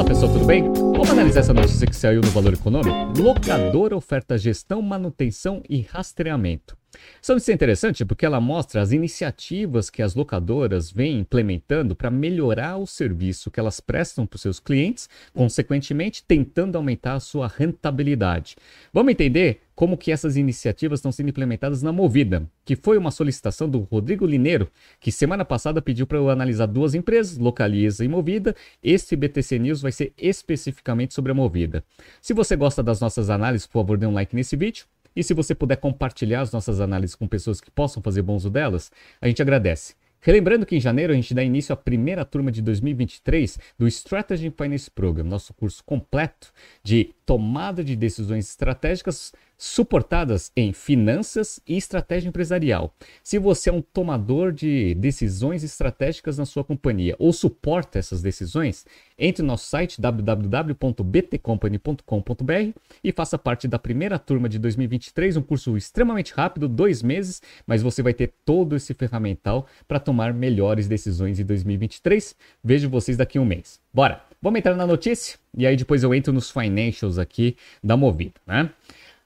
Fala 0.00 0.08
pessoal, 0.08 0.32
tudo 0.32 0.46
bem? 0.46 0.64
Vamos 0.72 1.10
analisar 1.10 1.40
essa 1.40 1.52
notícia 1.52 1.86
que 1.86 1.94
saiu 1.94 2.22
no 2.22 2.30
Valor 2.30 2.54
Econômico? 2.54 3.20
Locadora 3.20 3.94
oferta 3.94 4.38
gestão, 4.38 4.80
manutenção 4.80 5.62
e 5.68 5.82
rastreamento. 5.82 6.79
Essa 7.22 7.34
notícia 7.34 7.52
é 7.52 7.54
interessante 7.54 8.04
porque 8.04 8.26
ela 8.26 8.40
mostra 8.40 8.80
as 8.80 8.92
iniciativas 8.92 9.90
que 9.90 10.02
as 10.02 10.14
locadoras 10.14 10.90
vêm 10.90 11.18
implementando 11.20 11.94
para 11.94 12.10
melhorar 12.10 12.78
o 12.78 12.86
serviço 12.86 13.50
que 13.50 13.60
elas 13.60 13.78
prestam 13.78 14.26
para 14.26 14.36
os 14.36 14.42
seus 14.42 14.58
clientes, 14.58 15.08
consequentemente 15.32 16.24
tentando 16.26 16.76
aumentar 16.76 17.14
a 17.14 17.20
sua 17.20 17.46
rentabilidade. 17.46 18.56
Vamos 18.92 19.12
entender 19.12 19.60
como 19.74 19.96
que 19.96 20.12
essas 20.12 20.36
iniciativas 20.36 20.98
estão 20.98 21.10
sendo 21.10 21.30
implementadas 21.30 21.82
na 21.82 21.92
Movida, 21.92 22.46
que 22.64 22.76
foi 22.76 22.98
uma 22.98 23.10
solicitação 23.10 23.68
do 23.68 23.80
Rodrigo 23.80 24.26
Lineiro, 24.26 24.70
que 25.00 25.10
semana 25.10 25.44
passada 25.44 25.80
pediu 25.80 26.06
para 26.06 26.18
eu 26.18 26.28
analisar 26.28 26.66
duas 26.66 26.94
empresas, 26.94 27.38
Localiza 27.38 28.04
e 28.04 28.08
Movida. 28.08 28.54
Este 28.82 29.16
BTC 29.16 29.58
News 29.58 29.80
vai 29.80 29.92
ser 29.92 30.12
especificamente 30.18 31.14
sobre 31.14 31.32
a 31.32 31.34
Movida. 31.34 31.82
Se 32.20 32.34
você 32.34 32.56
gosta 32.56 32.82
das 32.82 33.00
nossas 33.00 33.30
análises, 33.30 33.66
por 33.66 33.80
favor, 33.80 33.96
dê 33.96 34.06
um 34.06 34.12
like 34.12 34.36
nesse 34.36 34.54
vídeo. 34.54 34.84
E 35.14 35.22
se 35.22 35.34
você 35.34 35.54
puder 35.54 35.76
compartilhar 35.76 36.40
as 36.40 36.52
nossas 36.52 36.80
análises 36.80 37.16
com 37.16 37.26
pessoas 37.26 37.60
que 37.60 37.70
possam 37.70 38.02
fazer 38.02 38.22
bom 38.22 38.36
uso 38.36 38.50
delas, 38.50 38.90
a 39.20 39.28
gente 39.28 39.42
agradece. 39.42 39.94
Relembrando 40.22 40.66
que 40.66 40.76
em 40.76 40.80
janeiro 40.80 41.14
a 41.14 41.16
gente 41.16 41.32
dá 41.32 41.42
início 41.42 41.72
à 41.72 41.76
primeira 41.76 42.26
turma 42.26 42.52
de 42.52 42.60
2023 42.60 43.58
do 43.78 43.88
Strategy 43.88 44.50
Finance 44.50 44.90
Program, 44.90 45.24
nosso 45.24 45.54
curso 45.54 45.82
completo 45.82 46.52
de 46.82 47.14
tomada 47.30 47.84
de 47.84 47.94
decisões 47.94 48.48
estratégicas 48.48 49.32
suportadas 49.56 50.50
em 50.56 50.72
finanças 50.72 51.60
e 51.64 51.76
estratégia 51.76 52.28
empresarial. 52.28 52.92
Se 53.22 53.38
você 53.38 53.70
é 53.70 53.72
um 53.72 53.80
tomador 53.80 54.50
de 54.50 54.94
decisões 54.94 55.62
estratégicas 55.62 56.38
na 56.38 56.44
sua 56.44 56.64
companhia 56.64 57.14
ou 57.20 57.32
suporta 57.32 58.00
essas 58.00 58.20
decisões, 58.20 58.84
entre 59.16 59.42
no 59.42 59.48
nosso 59.48 59.68
site 59.68 60.00
www.btcompany.com.br 60.00 62.80
e 63.04 63.12
faça 63.12 63.38
parte 63.38 63.68
da 63.68 63.78
primeira 63.78 64.18
turma 64.18 64.48
de 64.48 64.58
2023, 64.58 65.36
um 65.36 65.42
curso 65.42 65.76
extremamente 65.76 66.32
rápido, 66.32 66.66
dois 66.66 67.00
meses, 67.00 67.40
mas 67.64 67.80
você 67.80 68.02
vai 68.02 68.14
ter 68.14 68.32
todo 68.44 68.74
esse 68.74 68.92
ferramental 68.92 69.68
para 69.86 70.00
tomar 70.00 70.34
melhores 70.34 70.88
decisões 70.88 71.38
em 71.38 71.44
2023. 71.44 72.34
Vejo 72.64 72.88
vocês 72.88 73.16
daqui 73.16 73.38
a 73.38 73.40
um 73.40 73.44
mês. 73.44 73.78
Bora! 73.92 74.22
Vamos 74.40 74.58
entrar 74.58 74.74
na 74.74 74.86
notícia 74.86 75.38
e 75.54 75.66
aí 75.66 75.76
depois 75.76 76.02
eu 76.02 76.14
entro 76.14 76.32
nos 76.32 76.50
financials 76.50 77.18
aqui 77.18 77.56
da 77.84 77.96
Movida, 77.96 78.40
né? 78.46 78.70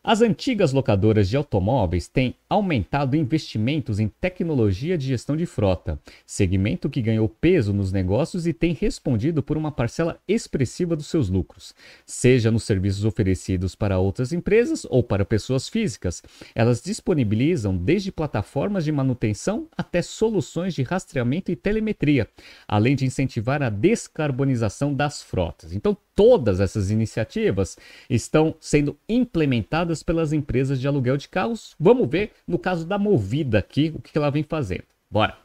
As 0.07 0.21
antigas 0.21 0.71
locadoras 0.71 1.31
de 1.31 1.37
automóveis 1.39 2.07
têm 2.07 2.35
aumentado 2.47 3.17
investimentos 3.17 3.99
em 3.99 4.07
tecnologia 4.07 4.99
de 4.99 5.07
gestão 5.07 5.35
de 5.35 5.47
frota, 5.47 5.99
segmento 6.27 6.91
que 6.91 7.01
ganhou 7.01 7.27
peso 7.27 7.73
nos 7.73 7.91
negócios 7.91 8.47
e 8.47 8.53
tem 8.53 8.75
respondido 8.75 9.43
por 9.43 9.57
uma 9.57 9.73
parcela 9.73 10.21
expressiva 10.29 10.95
dos 10.95 11.07
seus 11.07 11.31
lucros, 11.31 11.75
seja 12.05 12.51
nos 12.51 12.65
serviços 12.65 13.07
oferecidos 13.07 13.75
para 13.75 13.99
outras 13.99 14.31
empresas 14.31 14.87
ou 14.91 15.03
para 15.03 15.25
pessoas 15.25 15.71
físicas. 15.71 16.23
Elas 16.55 16.83
disponibilizam 16.83 17.75
desde 17.75 18.13
plataformas 18.13 18.85
de 18.85 18.93
manutenção 18.93 19.67
até 19.75 20.03
soluções 20.03 20.75
de 20.75 20.83
rastreamento 20.83 21.51
e 21.51 21.57
telemetria, 21.57 22.29
além 22.69 22.95
de 22.95 23.07
incentivar 23.07 23.63
a 23.63 23.71
descarbonização 23.71 24.93
das 24.93 25.23
frotas. 25.23 25.73
Então, 25.73 25.97
todas 26.15 26.61
essas 26.61 26.91
iniciativas 26.91 27.77
estão 28.09 28.55
sendo 28.61 28.97
implementadas 29.09 29.94
pelas 30.03 30.33
empresas 30.33 30.81
de 30.81 30.89
aluguel 30.89 31.17
de 31.17 31.29
carros. 31.29 31.75
Vamos 31.79 32.09
ver 32.09 32.33
no 32.47 32.59
caso 32.59 32.87
da 32.87 32.99
Movida 32.99 33.59
aqui 33.59 33.93
o 33.95 34.01
que 34.01 34.17
ela 34.17 34.31
vem 34.31 34.43
fazendo. 34.43 34.85
Bora. 35.11 35.37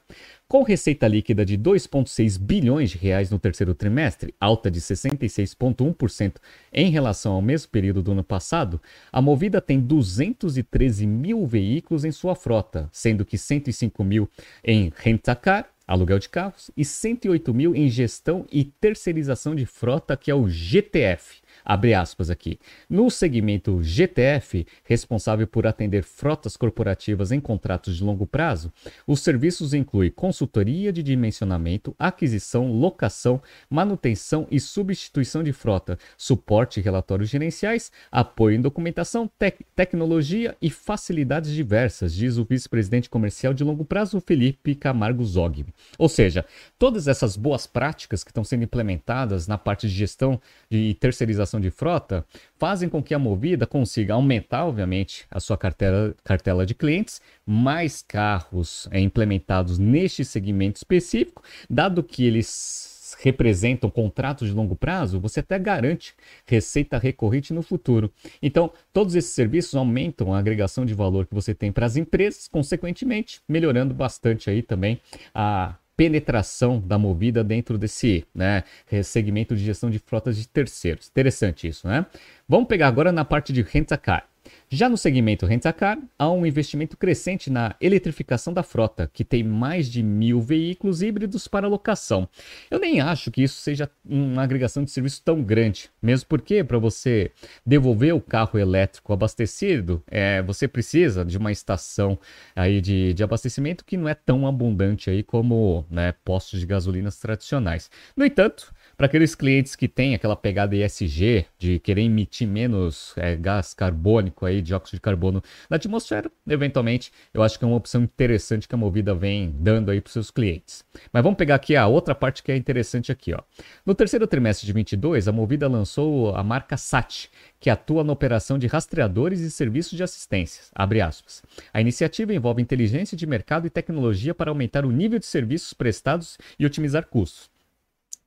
Com 0.47 0.63
receita 0.63 1.07
líquida 1.07 1.45
de 1.45 1.55
2,6 1.55 2.39
bilhões 2.39 2.89
de 2.89 2.97
reais 2.97 3.29
no 3.29 3.37
terceiro 3.37 3.75
trimestre, 3.75 4.33
alta 4.41 4.71
de 4.71 4.81
66,1% 4.81 6.37
em 6.73 6.89
relação 6.89 7.33
ao 7.33 7.41
mesmo 7.41 7.69
período 7.69 8.01
do 8.01 8.13
ano 8.13 8.23
passado, 8.23 8.81
a 9.11 9.21
Movida 9.21 9.61
tem 9.61 9.79
213 9.79 11.05
mil 11.05 11.45
veículos 11.45 12.03
em 12.03 12.11
sua 12.11 12.33
frota, 12.33 12.89
sendo 12.91 13.23
que 13.23 13.37
105 13.37 14.03
mil 14.03 14.27
em 14.63 14.91
rentacar 14.95 15.69
aluguel 15.89 16.19
de 16.19 16.29
carros, 16.29 16.69
e 16.77 16.85
108 16.85 17.51
mil 17.53 17.75
em 17.75 17.89
gestão 17.89 18.45
e 18.51 18.63
terceirização 18.63 19.55
de 19.55 19.65
frota, 19.65 20.15
que 20.15 20.29
é 20.29 20.35
o 20.35 20.47
GTF 20.47 21.41
abre 21.63 21.93
aspas 21.93 22.29
aqui. 22.29 22.59
No 22.89 23.09
segmento 23.09 23.81
GTF, 23.81 24.65
responsável 24.83 25.47
por 25.47 25.67
atender 25.67 26.03
frotas 26.03 26.55
corporativas 26.55 27.31
em 27.31 27.39
contratos 27.39 27.97
de 27.97 28.03
longo 28.03 28.25
prazo, 28.25 28.71
os 29.05 29.21
serviços 29.21 29.73
incluem 29.73 30.11
consultoria 30.11 30.91
de 30.91 31.03
dimensionamento, 31.03 31.95
aquisição, 31.97 32.71
locação, 32.71 33.41
manutenção 33.69 34.47
e 34.49 34.59
substituição 34.59 35.43
de 35.43 35.51
frota, 35.51 35.97
suporte 36.17 36.79
e 36.79 36.83
relatórios 36.83 37.29
gerenciais, 37.29 37.91
apoio 38.11 38.55
em 38.55 38.61
documentação, 38.61 39.29
tec 39.37 39.59
tecnologia 39.75 40.55
e 40.61 40.69
facilidades 40.69 41.51
diversas, 41.51 42.13
diz 42.13 42.37
o 42.37 42.45
vice-presidente 42.45 43.09
comercial 43.09 43.53
de 43.53 43.63
longo 43.63 43.83
prazo, 43.83 44.21
Felipe 44.21 44.75
Camargo 44.75 45.23
Zog. 45.23 45.65
Ou 45.97 46.09
seja, 46.09 46.45
todas 46.77 47.07
essas 47.07 47.35
boas 47.35 47.65
práticas 47.67 48.23
que 48.23 48.31
estão 48.31 48.43
sendo 48.43 48.63
implementadas 48.63 49.47
na 49.47 49.57
parte 49.57 49.87
de 49.87 49.93
gestão 49.93 50.39
e 50.69 50.93
terceirização 50.93 51.38
de 51.59 51.69
frota 51.71 52.25
fazem 52.57 52.89
com 52.89 53.01
que 53.01 53.13
a 53.13 53.19
Movida 53.19 53.65
consiga 53.65 54.13
aumentar, 54.13 54.65
obviamente, 54.65 55.25
a 55.29 55.39
sua 55.39 55.57
cartela, 55.57 56.15
cartela 56.23 56.65
de 56.65 56.73
clientes, 56.73 57.21
mais 57.45 58.01
carros 58.01 58.87
é, 58.91 58.99
implementados 58.99 59.77
neste 59.77 60.25
segmento 60.25 60.77
específico, 60.77 61.43
dado 61.69 62.03
que 62.03 62.25
eles 62.25 63.15
representam 63.19 63.89
contratos 63.89 64.47
de 64.47 64.53
longo 64.53 64.75
prazo, 64.75 65.19
você 65.19 65.39
até 65.39 65.57
garante 65.57 66.13
receita 66.45 66.97
recorrente 66.97 67.53
no 67.53 67.61
futuro. 67.61 68.11
Então, 68.41 68.71
todos 68.93 69.15
esses 69.15 69.31
serviços 69.31 69.75
aumentam 69.75 70.33
a 70.33 70.39
agregação 70.39 70.85
de 70.85 70.93
valor 70.93 71.25
que 71.25 71.33
você 71.33 71.53
tem 71.53 71.71
para 71.71 71.85
as 71.85 71.97
empresas, 71.97 72.47
consequentemente, 72.47 73.41
melhorando 73.47 73.93
bastante 73.93 74.49
aí 74.49 74.61
também 74.61 74.99
a 75.33 75.75
penetração 75.99 76.79
da 76.79 76.97
movida 76.97 77.43
dentro 77.43 77.77
desse 77.77 78.25
né, 78.33 78.63
segmento 79.03 79.53
de 79.53 79.65
gestão 79.65 79.89
de 79.89 79.99
frotas 79.99 80.37
de 80.37 80.47
terceiros. 80.47 81.09
Interessante 81.09 81.67
isso, 81.67 81.89
né? 81.89 82.05
Vamos 82.47 82.69
pegar 82.69 82.87
agora 82.87 83.11
na 83.11 83.25
parte 83.25 83.51
de 83.51 83.61
rent-a-car. 83.61 84.28
Já 84.71 84.87
no 84.87 84.97
segmento 84.97 85.47
Rent-a-Car, 85.47 85.97
há 86.17 86.29
um 86.29 86.45
investimento 86.45 86.95
crescente 86.95 87.49
na 87.49 87.75
eletrificação 87.81 88.53
da 88.53 88.61
frota, 88.61 89.09
que 89.11 89.23
tem 89.23 89.43
mais 89.43 89.89
de 89.89 90.03
mil 90.03 90.39
veículos 90.39 91.01
híbridos 91.01 91.47
para 91.47 91.67
locação. 91.67 92.29
Eu 92.69 92.77
nem 92.77 93.01
acho 93.01 93.31
que 93.31 93.41
isso 93.41 93.59
seja 93.61 93.89
uma 94.05 94.43
agregação 94.43 94.83
de 94.83 94.91
serviço 94.91 95.23
tão 95.25 95.41
grande, 95.41 95.89
mesmo 95.99 96.27
porque 96.29 96.63
para 96.63 96.77
você 96.77 97.31
devolver 97.65 98.13
o 98.13 98.21
carro 98.21 98.59
elétrico 98.59 99.11
abastecido, 99.11 100.03
é, 100.05 100.43
você 100.43 100.67
precisa 100.67 101.25
de 101.25 101.39
uma 101.39 101.51
estação 101.51 102.19
aí 102.55 102.79
de, 102.79 103.15
de 103.15 103.23
abastecimento 103.23 103.83
que 103.83 103.97
não 103.97 104.07
é 104.07 104.13
tão 104.13 104.45
abundante 104.45 105.09
aí 105.09 105.23
como 105.23 105.83
né, 105.89 106.13
postos 106.23 106.59
de 106.59 106.67
gasolinas 106.67 107.17
tradicionais. 107.17 107.89
No 108.15 108.23
entanto, 108.23 108.71
para 108.99 109.05
aqueles 109.05 109.33
clientes 109.33 109.77
que 109.77 109.87
têm 109.87 110.13
aquela 110.13 110.35
pegada 110.35 110.75
ESG 110.75 111.45
de 111.57 111.79
querer 111.79 112.01
emitir 112.01 112.45
menos 112.45 113.13
é, 113.15 113.33
gás 113.33 113.73
carbônico 113.73 114.45
aí, 114.45 114.61
dióxido 114.61 114.95
de 114.95 114.99
carbono 114.99 115.41
na 115.69 115.77
atmosfera, 115.77 116.29
eventualmente 116.45 117.09
eu 117.33 117.41
acho 117.41 117.57
que 117.57 117.63
é 117.63 117.67
uma 117.69 117.77
opção 117.77 118.03
interessante 118.03 118.67
que 118.67 118.75
a 118.75 118.77
Movida 118.77 119.15
vem 119.15 119.55
dando 119.57 119.89
aí 119.89 120.01
para 120.01 120.11
seus 120.11 120.29
clientes. 120.29 120.83
Mas 121.13 121.23
vamos 121.23 121.37
pegar 121.37 121.55
aqui 121.55 121.77
a 121.77 121.87
outra 121.87 122.13
parte 122.13 122.43
que 122.43 122.51
é 122.51 122.57
interessante 122.57 123.09
aqui, 123.09 123.33
ó. 123.33 123.39
No 123.85 123.95
terceiro 123.95 124.27
trimestre 124.27 124.67
de 124.67 124.73
22, 124.73 125.29
a 125.29 125.31
Movida 125.31 125.69
lançou 125.69 126.35
a 126.35 126.43
marca 126.43 126.75
SAT, 126.75 127.29
que 127.57 127.69
atua 127.69 128.03
na 128.03 128.11
operação 128.11 128.59
de 128.59 128.67
rastreadores 128.67 129.39
e 129.39 129.49
serviços 129.49 129.95
de 129.95 130.03
assistência. 130.03 130.65
A 130.75 131.79
iniciativa 131.79 132.33
envolve 132.33 132.61
inteligência 132.61 133.15
de 133.15 133.25
mercado 133.25 133.65
e 133.65 133.69
tecnologia 133.69 134.35
para 134.35 134.51
aumentar 134.51 134.85
o 134.85 134.91
nível 134.91 135.19
de 135.19 135.25
serviços 135.25 135.73
prestados 135.73 136.37
e 136.59 136.65
otimizar 136.65 137.05
custos. 137.05 137.49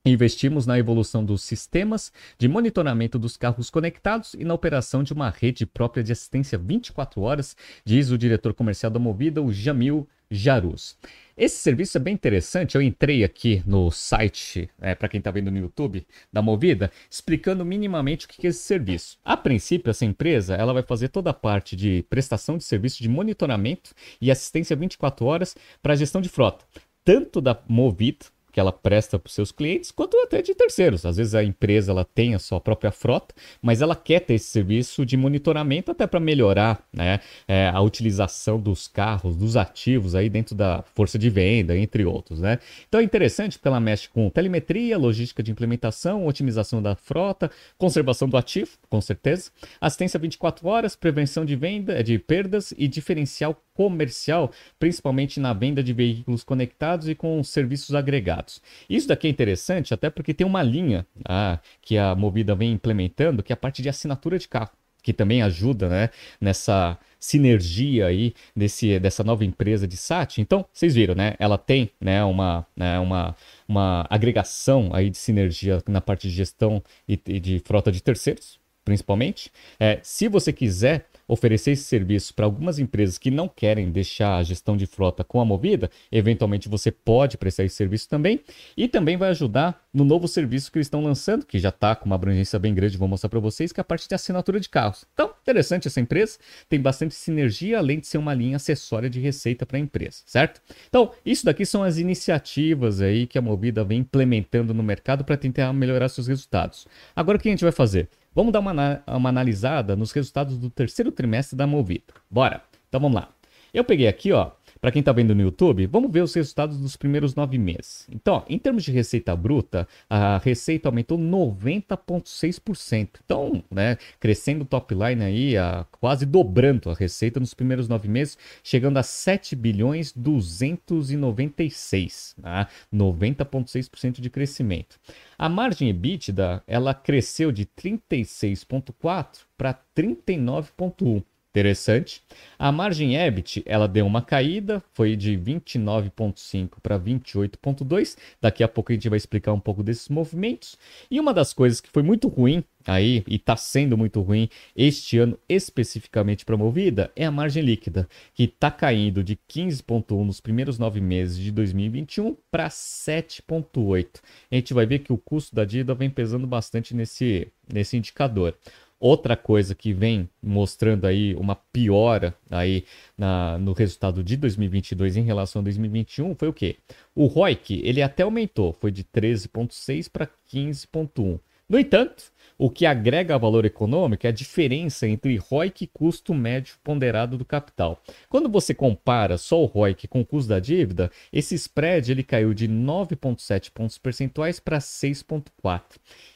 Investimos 0.05 0.65
na 0.65 0.77
evolução 0.77 1.23
dos 1.23 1.41
sistemas 1.43 2.11
de 2.37 2.49
monitoramento 2.49 3.17
dos 3.17 3.37
carros 3.37 3.69
conectados 3.69 4.33
e 4.33 4.43
na 4.43 4.53
operação 4.53 5.01
de 5.01 5.13
uma 5.13 5.29
rede 5.29 5.65
própria 5.65 6.03
de 6.03 6.11
assistência 6.11 6.57
24 6.57 7.21
horas, 7.21 7.55
diz 7.85 8.09
o 8.11 8.17
diretor 8.17 8.53
comercial 8.53 8.91
da 8.91 8.99
Movida, 8.99 9.41
o 9.41 9.49
Jamil 9.49 10.05
Jarus. 10.29 10.97
Esse 11.37 11.55
serviço 11.55 11.95
é 11.97 12.01
bem 12.01 12.13
interessante. 12.13 12.75
Eu 12.75 12.81
entrei 12.81 13.23
aqui 13.23 13.63
no 13.65 13.89
site, 13.91 14.69
é, 14.81 14.93
para 14.93 15.07
quem 15.07 15.19
está 15.19 15.31
vendo 15.31 15.49
no 15.49 15.57
YouTube, 15.57 16.05
da 16.33 16.41
Movida, 16.41 16.91
explicando 17.09 17.63
minimamente 17.63 18.25
o 18.25 18.29
que 18.29 18.45
é 18.45 18.49
esse 18.49 18.59
serviço. 18.59 19.17
A 19.23 19.37
princípio, 19.37 19.89
essa 19.89 20.03
empresa 20.03 20.53
ela 20.53 20.73
vai 20.73 20.83
fazer 20.83 21.07
toda 21.07 21.29
a 21.29 21.33
parte 21.33 21.77
de 21.77 22.03
prestação 22.09 22.57
de 22.57 22.65
serviço 22.65 23.01
de 23.01 23.07
monitoramento 23.07 23.91
e 24.19 24.29
assistência 24.29 24.75
24 24.75 25.25
horas 25.25 25.55
para 25.81 25.93
a 25.93 25.95
gestão 25.95 26.19
de 26.19 26.27
frota, 26.27 26.65
tanto 27.05 27.39
da 27.39 27.57
Movida 27.69 28.32
que 28.53 28.59
ela 28.59 28.71
presta 28.71 29.17
para 29.17 29.27
os 29.27 29.33
seus 29.33 29.51
clientes, 29.51 29.89
quanto 29.89 30.15
até 30.17 30.41
de 30.41 30.53
terceiros. 30.53 31.05
Às 31.05 31.17
vezes 31.17 31.33
a 31.33 31.43
empresa 31.43 31.91
ela 31.91 32.05
tem 32.05 32.35
a 32.35 32.39
sua 32.39 32.61
própria 32.61 32.91
frota, 32.91 33.33
mas 33.59 33.81
ela 33.81 33.95
quer 33.95 34.19
ter 34.19 34.35
esse 34.35 34.45
serviço 34.45 35.03
de 35.03 35.17
monitoramento 35.17 35.89
até 35.89 36.05
para 36.05 36.19
melhorar 36.19 36.85
né, 36.93 37.19
é, 37.47 37.67
a 37.69 37.81
utilização 37.81 38.59
dos 38.59 38.87
carros, 38.87 39.35
dos 39.35 39.57
ativos 39.57 40.13
aí 40.13 40.29
dentro 40.29 40.53
da 40.53 40.83
força 40.93 41.17
de 41.17 41.31
venda, 41.31 41.75
entre 41.75 42.05
outros. 42.05 42.39
Né? 42.39 42.59
Então 42.87 43.01
é 43.01 43.03
interessante 43.03 43.57
porque 43.57 43.67
ela 43.67 43.79
mexe 43.79 44.07
com 44.07 44.29
telemetria, 44.29 44.99
logística 44.99 45.41
de 45.41 45.51
implementação, 45.51 46.27
otimização 46.27 46.79
da 46.79 46.95
frota, 46.95 47.49
conservação 47.75 48.29
do 48.29 48.37
ativo, 48.37 48.69
com 48.87 49.01
certeza, 49.01 49.49
assistência 49.81 50.19
24 50.19 50.67
horas, 50.67 50.95
prevenção 50.95 51.43
de 51.43 51.55
venda, 51.55 52.03
de 52.03 52.19
perdas 52.19 52.71
e 52.77 52.87
diferencial 52.87 53.59
comercial, 53.73 54.51
principalmente 54.79 55.39
na 55.39 55.53
venda 55.53 55.81
de 55.81 55.93
veículos 55.93 56.43
conectados 56.43 57.09
e 57.09 57.15
com 57.15 57.43
serviços 57.43 57.95
agregados. 57.95 58.42
Isso 58.89 59.07
daqui 59.07 59.27
é 59.27 59.29
interessante 59.29 59.93
até 59.93 60.09
porque 60.09 60.33
tem 60.33 60.45
uma 60.45 60.63
linha 60.63 61.05
ah, 61.25 61.59
que 61.81 61.97
a 61.97 62.15
Movida 62.15 62.55
vem 62.55 62.71
implementando, 62.71 63.43
que 63.43 63.51
é 63.51 63.55
a 63.55 63.57
parte 63.57 63.81
de 63.81 63.89
assinatura 63.89 64.37
de 64.37 64.47
carro, 64.47 64.71
que 65.01 65.13
também 65.13 65.41
ajuda 65.41 65.89
né, 65.89 66.09
nessa 66.39 66.97
sinergia 67.19 68.07
aí 68.07 68.33
desse, 68.55 68.99
dessa 68.99 69.23
nova 69.23 69.45
empresa 69.45 69.87
de 69.87 69.95
SAT. 69.95 70.39
Então, 70.39 70.65
vocês 70.73 70.93
viram, 70.93 71.15
né? 71.15 71.35
Ela 71.39 71.57
tem 71.57 71.89
né, 71.99 72.23
uma, 72.23 72.65
né, 72.75 72.99
uma, 72.99 73.35
uma 73.67 74.05
agregação 74.09 74.89
aí 74.93 75.09
de 75.09 75.17
sinergia 75.17 75.81
na 75.87 76.01
parte 76.01 76.27
de 76.27 76.33
gestão 76.33 76.83
e, 77.07 77.19
e 77.27 77.39
de 77.39 77.59
frota 77.59 77.91
de 77.91 78.03
terceiros, 78.03 78.59
principalmente. 78.83 79.51
É, 79.79 79.99
se 80.03 80.27
você 80.27 80.51
quiser 80.51 81.05
oferecer 81.27 81.71
esse 81.71 81.83
serviço 81.83 82.33
para 82.33 82.45
algumas 82.45 82.79
empresas 82.79 83.17
que 83.17 83.31
não 83.31 83.47
querem 83.47 83.91
deixar 83.91 84.37
a 84.37 84.43
gestão 84.43 84.75
de 84.75 84.85
frota 84.85 85.23
com 85.23 85.39
a 85.39 85.45
Movida, 85.45 85.89
eventualmente 86.11 86.69
você 86.69 86.91
pode 86.91 87.37
prestar 87.37 87.63
esse 87.63 87.75
serviço 87.75 88.09
também. 88.09 88.39
E 88.75 88.87
também 88.87 89.17
vai 89.17 89.29
ajudar 89.29 89.81
no 89.93 90.03
novo 90.03 90.27
serviço 90.27 90.71
que 90.71 90.77
eles 90.77 90.87
estão 90.87 91.03
lançando, 91.03 91.45
que 91.45 91.59
já 91.59 91.69
está 91.69 91.95
com 91.95 92.05
uma 92.05 92.15
abrangência 92.15 92.57
bem 92.57 92.73
grande, 92.73 92.97
vou 92.97 93.07
mostrar 93.07 93.29
para 93.29 93.39
vocês, 93.39 93.71
que 93.71 93.79
é 93.79 93.81
a 93.81 93.85
parte 93.85 94.07
de 94.07 94.15
assinatura 94.15 94.59
de 94.59 94.67
carros. 94.67 95.05
Então, 95.13 95.31
interessante 95.41 95.87
essa 95.87 96.01
empresa, 96.01 96.37
tem 96.67 96.79
bastante 96.79 97.13
sinergia, 97.13 97.77
além 97.77 97.99
de 97.99 98.07
ser 98.07 98.17
uma 98.17 98.33
linha 98.33 98.55
acessória 98.55 99.09
de 99.09 99.19
receita 99.19 99.65
para 99.65 99.77
a 99.77 99.79
empresa, 99.79 100.23
certo? 100.25 100.61
Então, 100.89 101.11
isso 101.25 101.45
daqui 101.45 101.65
são 101.65 101.83
as 101.83 101.97
iniciativas 101.97 103.01
aí 103.01 103.27
que 103.27 103.37
a 103.37 103.41
Movida 103.41 103.83
vem 103.83 103.99
implementando 103.99 104.73
no 104.73 104.81
mercado 104.81 105.23
para 105.23 105.37
tentar 105.37 105.71
melhorar 105.73 106.09
seus 106.09 106.27
resultados. 106.27 106.87
Agora, 107.15 107.37
o 107.37 107.41
que 107.41 107.47
a 107.49 107.51
gente 107.51 107.63
vai 107.63 107.71
fazer? 107.71 108.09
Vamos 108.35 108.51
dar 108.51 108.59
uma, 108.59 109.03
uma 109.07 109.29
analisada 109.29 109.95
nos 109.95 110.11
resultados 110.11 110.57
do 110.57 110.69
terceiro 110.69 111.11
trimestre 111.11 111.55
da 111.55 111.67
Movida. 111.67 112.13
Bora! 112.29 112.61
Então 112.89 112.99
vamos 112.99 113.15
lá. 113.15 113.29
Eu 113.73 113.83
peguei 113.83 114.07
aqui, 114.07 114.31
ó, 114.31 114.51
para 114.83 114.91
quem 114.91 114.99
está 114.99 115.13
vendo 115.13 115.33
no 115.33 115.41
YouTube, 115.41 115.87
vamos 115.87 116.11
ver 116.11 116.21
os 116.21 116.33
resultados 116.33 116.77
dos 116.77 116.97
primeiros 116.97 117.35
nove 117.35 117.57
meses. 117.57 118.05
Então, 118.11 118.33
ó, 118.33 118.43
em 118.49 118.59
termos 118.59 118.83
de 118.83 118.91
receita 118.91 119.33
bruta, 119.33 119.87
a 120.09 120.39
receita 120.39 120.89
aumentou 120.89 121.17
90,6%. 121.17 123.21
Então, 123.23 123.63
né, 123.71 123.97
crescendo 124.19 124.63
o 124.63 124.65
top 124.65 124.93
line 124.93 125.23
aí, 125.23 125.57
a, 125.57 125.85
quase 126.01 126.25
dobrando 126.25 126.89
a 126.89 126.93
receita 126.93 127.39
nos 127.39 127.53
primeiros 127.53 127.87
nove 127.87 128.09
meses, 128.09 128.37
chegando 128.61 128.97
a 128.97 129.03
7 129.03 129.55
bilhões 129.55 130.11
296, 130.11 132.35
tá? 132.41 132.67
90,6% 132.93 134.19
de 134.19 134.29
crescimento. 134.29 134.99
A 135.37 135.47
margem 135.47 135.87
EBITDA, 135.87 136.61
ela 136.67 136.93
cresceu 136.93 137.53
de 137.53 137.65
36,4 137.65 139.45
para 139.57 139.79
39,1. 139.95 141.23
Interessante. 141.53 142.23
A 142.57 142.71
margem 142.71 143.15
EBIT, 143.15 143.61
ela 143.67 143.87
deu 143.87 144.07
uma 144.07 144.23
caída, 144.23 144.83
foi 144.91 145.15
de 145.15 145.37
29.5 145.37 146.79
para 146.81 146.99
28.2. 146.99 148.17
Daqui 148.41 148.63
a 148.63 148.67
pouco 148.67 148.91
a 148.91 148.95
gente 148.95 149.07
vai 149.07 149.17
explicar 149.17 149.53
um 149.53 149.59
pouco 149.59 149.83
desses 149.83 150.09
movimentos. 150.09 150.79
E 151.11 151.19
uma 151.19 151.31
das 151.31 151.53
coisas 151.53 151.79
que 151.79 151.91
foi 151.91 152.01
muito 152.01 152.27
ruim 152.27 152.63
aí 152.87 153.23
e 153.27 153.35
está 153.35 153.55
sendo 153.55 153.95
muito 153.95 154.19
ruim 154.19 154.49
este 154.75 155.19
ano 155.19 155.37
especificamente 155.47 156.43
para 156.43 156.55
a 156.55 156.57
Movida 156.57 157.11
é 157.15 157.23
a 157.23 157.31
margem 157.31 157.63
líquida, 157.63 158.09
que 158.33 158.45
está 158.45 158.71
caindo 158.71 159.23
de 159.23 159.37
15.1 159.47 160.25
nos 160.25 160.41
primeiros 160.41 160.79
nove 160.79 160.99
meses 160.99 161.37
de 161.37 161.51
2021 161.51 162.35
para 162.49 162.67
7.8. 162.67 164.07
A 164.51 164.55
gente 164.55 164.73
vai 164.73 164.87
ver 164.87 164.99
que 164.99 165.13
o 165.13 165.17
custo 165.19 165.55
da 165.55 165.65
dívida 165.65 165.93
vem 165.93 166.09
pesando 166.09 166.47
bastante 166.47 166.95
nesse, 166.95 167.47
nesse 167.71 167.95
indicador. 167.95 168.57
Outra 169.03 169.35
coisa 169.35 169.75
que 169.75 169.91
vem 169.91 170.29
mostrando 170.41 171.05
aí 171.05 171.35
uma 171.35 171.55
piora 171.57 172.33
aí 172.49 172.85
na, 173.17 173.57
no 173.57 173.73
resultado 173.73 174.23
de 174.23 174.37
2022 174.37 175.17
em 175.17 175.23
relação 175.23 175.59
a 175.59 175.63
2021 175.63 176.33
foi 176.35 176.47
o 176.47 176.53
quê? 176.53 176.77
O 177.13 177.25
ROIC, 177.25 177.81
ele 177.83 178.01
até 178.01 178.23
aumentou, 178.23 178.71
foi 178.71 178.91
de 178.91 179.03
13.6 179.03 180.09
para 180.09 180.29
15.1. 180.49 181.37
No 181.67 181.77
entanto, 181.77 182.31
o 182.57 182.69
que 182.69 182.85
agrega 182.85 183.37
valor 183.37 183.65
econômico 183.65 184.25
é 184.25 184.29
a 184.29 184.33
diferença 184.33 185.07
entre 185.07 185.35
ROIC 185.37 185.83
e 185.83 185.87
custo 185.87 186.33
médio 186.33 186.75
ponderado 186.83 187.37
do 187.37 187.45
capital. 187.45 188.01
Quando 188.29 188.49
você 188.49 188.73
compara 188.73 189.37
só 189.37 189.61
o 189.61 189.65
ROIC 189.65 190.07
com 190.07 190.21
o 190.21 190.25
custo 190.25 190.49
da 190.49 190.59
dívida, 190.59 191.11
esse 191.31 191.55
spread 191.55 192.11
ele 192.11 192.23
caiu 192.23 192.53
de 192.53 192.67
9,7 192.67 193.71
pontos 193.71 193.97
percentuais 193.97 194.59
para 194.59 194.79
6,4. 194.79 195.81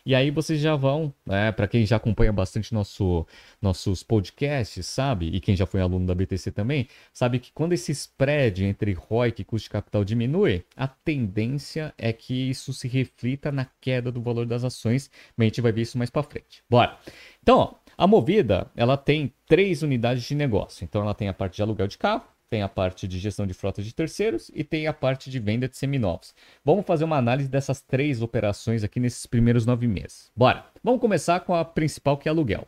E 0.06 0.15
aí 0.15 0.31
vocês 0.31 0.59
já 0.59 0.75
vão, 0.75 1.13
né, 1.25 1.51
para 1.51 1.68
quem 1.68 1.86
já 1.86 1.98
acompanha 1.98 2.31
bastante 2.31 2.74
nosso, 2.74 3.27
nossos 3.62 4.03
podcasts, 4.03 4.86
sabe, 4.86 5.27
e 5.27 5.39
quem 5.39 5.56
já 5.56 5.65
foi 5.65 5.81
aluno 5.81 6.06
da 6.06 6.15
BTC 6.15 6.51
também, 6.51 6.88
sabe 7.12 7.39
que 7.39 7.51
quando 7.51 7.74
esse 7.74 7.92
spread 7.92 8.63
entre 8.63 8.94
ROIC 8.94 9.42
e 9.42 9.45
custo 9.45 9.65
de 9.65 9.71
capital 9.71 10.06
diminui, 10.06 10.63
a 10.75 10.88
tendência 10.88 11.94
é 11.98 12.13
que 12.13 12.50
isso 12.50 12.74
se 12.74 12.88
reflita 12.88 13.51
na 13.51 13.68
queda 13.81 14.12
do 14.12 14.21
valor 14.21 14.45
das 14.45 14.63
ações, 14.63 15.12
mas 15.36 15.45
a 15.45 15.48
gente 15.50 15.62
vai 15.62 15.71
ver 15.71 15.81
isso 15.81 15.97
mais 15.98 16.10
para 16.10 16.24
frente. 16.24 16.64
Bora! 16.70 16.98
Então, 17.42 17.60
ó, 17.60 17.74
a 17.98 18.06
Movida, 18.06 18.70
ela 18.76 18.96
tem 18.96 19.34
três 19.48 19.82
unidades 19.82 20.24
de 20.24 20.36
negócio. 20.36 20.84
Então, 20.84 21.02
ela 21.02 21.14
tem 21.14 21.28
a 21.28 21.34
parte 21.34 21.56
de 21.56 21.62
aluguel 21.62 21.88
de 21.88 21.98
carro, 21.98 22.24
tem 22.50 22.62
a 22.62 22.70
parte 22.70 23.08
de 23.08 23.20
gestão 23.20 23.46
de 23.46 23.54
frota 23.54 23.82
de 23.82 23.94
terceiros 23.94 24.50
e 24.54 24.64
tem 24.64 24.88
a 24.88 24.94
parte 24.94 25.30
de 25.30 25.40
venda 25.40 25.68
de 25.68 25.76
seminovos. 25.76 26.34
Vamos 26.64 26.86
fazer 26.86 27.04
uma 27.04 27.18
análise 27.18 27.50
dessas 27.50 27.82
três 27.82 28.22
operações 28.22 28.84
aqui 28.84 29.00
nesses 29.00 29.26
primeiros 29.26 29.66
nove 29.66 29.88
meses. 29.88 30.32
Bora! 30.36 30.66
Vamos 30.84 31.02
começar 31.02 31.42
com 31.42 31.54
a 31.54 31.66
principal 31.66 32.18
que 32.18 32.30
é 32.30 32.32
aluguel. 32.32 32.68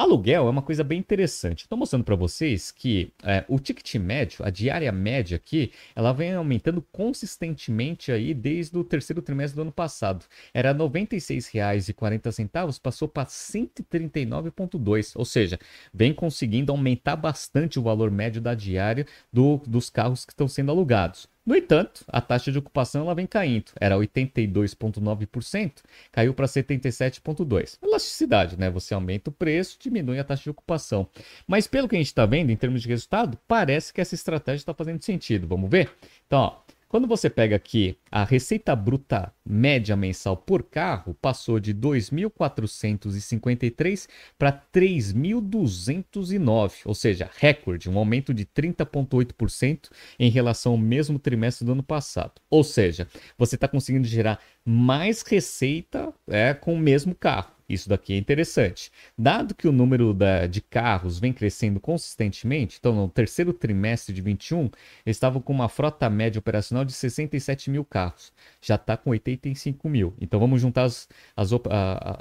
Aluguel 0.00 0.46
é 0.46 0.50
uma 0.50 0.62
coisa 0.62 0.82
bem 0.82 0.98
interessante. 0.98 1.64
Estou 1.64 1.76
mostrando 1.76 2.04
para 2.04 2.16
vocês 2.16 2.70
que 2.70 3.12
é, 3.22 3.44
o 3.46 3.58
ticket 3.58 3.96
médio, 3.96 4.42
a 4.42 4.48
diária 4.48 4.90
média 4.90 5.36
aqui, 5.36 5.72
ela 5.94 6.10
vem 6.10 6.32
aumentando 6.32 6.80
consistentemente 6.90 8.10
aí 8.10 8.32
desde 8.32 8.78
o 8.78 8.82
terceiro 8.82 9.20
trimestre 9.20 9.56
do 9.56 9.60
ano 9.60 9.70
passado. 9.70 10.24
Era 10.54 10.72
R$ 10.72 10.78
96,40, 10.78 12.80
passou 12.80 13.08
para 13.08 13.26
139,2, 13.26 15.12
ou 15.16 15.24
seja, 15.26 15.58
vem 15.92 16.14
conseguindo 16.14 16.72
aumentar 16.72 17.16
bastante 17.16 17.78
o 17.78 17.82
valor 17.82 18.10
médio 18.10 18.40
da 18.40 18.54
diária 18.54 19.06
do, 19.30 19.60
dos 19.66 19.90
carros 19.90 20.24
que 20.24 20.32
estão 20.32 20.48
sendo 20.48 20.70
alugados. 20.70 21.28
No 21.44 21.56
entanto, 21.56 22.04
a 22.08 22.20
taxa 22.20 22.52
de 22.52 22.58
ocupação 22.58 23.02
ela 23.02 23.14
vem 23.14 23.26
caindo. 23.26 23.72
Era 23.80 23.96
82,9%, 23.96 25.72
caiu 26.12 26.34
para 26.34 26.46
77,2%. 26.46 27.78
Elasticidade, 27.82 28.58
né? 28.58 28.70
Você 28.70 28.92
aumenta 28.92 29.30
o 29.30 29.32
preço, 29.32 29.78
diminui 29.80 30.18
a 30.18 30.24
taxa 30.24 30.44
de 30.44 30.50
ocupação. 30.50 31.08
Mas 31.46 31.66
pelo 31.66 31.88
que 31.88 31.96
a 31.96 31.98
gente 31.98 32.08
está 32.08 32.26
vendo 32.26 32.50
em 32.50 32.56
termos 32.56 32.82
de 32.82 32.88
resultado, 32.88 33.38
parece 33.48 33.92
que 33.92 34.00
essa 34.00 34.14
estratégia 34.14 34.62
está 34.62 34.74
fazendo 34.74 35.02
sentido. 35.02 35.46
Vamos 35.46 35.70
ver? 35.70 35.90
Então, 36.26 36.40
ó, 36.40 36.60
quando 36.90 37.06
você 37.06 37.30
pega 37.30 37.54
aqui 37.54 37.96
a 38.10 38.24
receita 38.24 38.74
bruta 38.74 39.32
média 39.46 39.96
mensal 39.96 40.36
por 40.36 40.64
carro, 40.64 41.16
passou 41.22 41.60
de 41.60 41.72
2.453 41.72 44.08
para 44.36 44.60
3.209, 44.74 46.80
ou 46.84 46.92
seja, 46.92 47.30
recorde, 47.38 47.88
um 47.88 47.96
aumento 47.96 48.34
de 48.34 48.44
30,8% 48.44 49.88
em 50.18 50.30
relação 50.30 50.72
ao 50.72 50.78
mesmo 50.78 51.16
trimestre 51.16 51.64
do 51.64 51.70
ano 51.70 51.84
passado. 51.84 52.32
Ou 52.50 52.64
seja, 52.64 53.06
você 53.38 53.54
está 53.54 53.68
conseguindo 53.68 54.08
gerar 54.08 54.40
mais 54.64 55.22
receita 55.22 56.12
é, 56.26 56.52
com 56.52 56.74
o 56.74 56.78
mesmo 56.78 57.14
carro. 57.14 57.59
Isso 57.72 57.88
daqui 57.88 58.14
é 58.14 58.16
interessante. 58.16 58.90
Dado 59.16 59.54
que 59.54 59.68
o 59.68 59.72
número 59.72 60.12
da, 60.12 60.46
de 60.46 60.60
carros 60.60 61.18
vem 61.18 61.32
crescendo 61.32 61.78
consistentemente, 61.78 62.78
então 62.78 62.94
no 62.94 63.08
terceiro 63.08 63.52
trimestre 63.52 64.14
de 64.14 64.20
21, 64.20 64.70
estavam 65.06 65.40
com 65.40 65.52
uma 65.52 65.68
frota 65.68 66.10
média 66.10 66.38
operacional 66.38 66.84
de 66.84 66.92
67 66.92 67.70
mil 67.70 67.84
carros. 67.84 68.32
Já 68.60 68.74
está 68.74 68.96
com 68.96 69.10
85 69.10 69.88
mil. 69.88 70.14
Então 70.20 70.40
vamos 70.40 70.60
juntar 70.60 70.84
as, 70.84 71.08
as, 71.36 71.50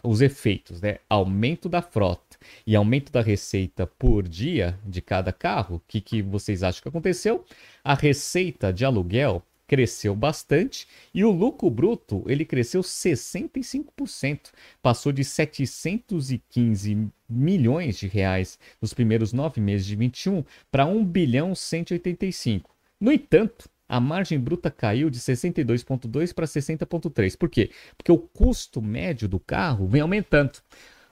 os 0.04 0.22
efeitos, 0.22 0.82
né? 0.82 0.98
Aumento 1.10 1.68
da 1.68 1.82
frota 1.82 2.38
e 2.66 2.76
aumento 2.76 3.12
da 3.12 3.22
receita 3.22 3.88
por 3.88 4.28
dia 4.28 4.78
de 4.86 5.02
cada 5.02 5.34
carro. 5.34 5.78
O 5.78 5.82
que, 5.88 6.00
que 6.00 6.22
vocês 6.22 6.64
acham 6.64 6.82
que 6.82 6.90
aconteceu? 6.90 7.44
A 7.84 7.94
receita 7.94 8.72
de 8.72 8.86
aluguel 8.86 9.44
cresceu 9.70 10.16
bastante 10.16 10.88
e 11.14 11.24
o 11.24 11.30
lucro 11.30 11.70
bruto 11.70 12.24
ele 12.26 12.44
cresceu 12.44 12.82
65%, 12.82 14.50
passou 14.82 15.12
de 15.12 15.24
715 15.24 17.08
milhões 17.30 18.00
de 18.00 18.08
reais 18.08 18.58
nos 18.82 18.96
primeiros 18.96 19.32
nove 19.32 19.62
meses 19.62 19.86
de 19.86 19.96
21 19.96 20.44
para 20.72 20.88
1 20.88 21.06
bilhão 21.06 21.54
185. 21.54 22.76
No 23.00 23.12
entanto, 23.12 23.70
a 23.88 24.00
margem 24.00 24.40
bruta 24.40 24.72
caiu 24.72 25.08
de 25.08 25.20
62,2 25.20 26.34
para 26.34 26.48
60,3. 26.48 27.38
Por 27.38 27.48
quê? 27.48 27.70
Porque 27.96 28.12
o 28.12 28.18
custo 28.18 28.82
médio 28.82 29.28
do 29.28 29.40
carro 29.40 29.88
vem 29.88 30.02
aumentando. 30.02 30.60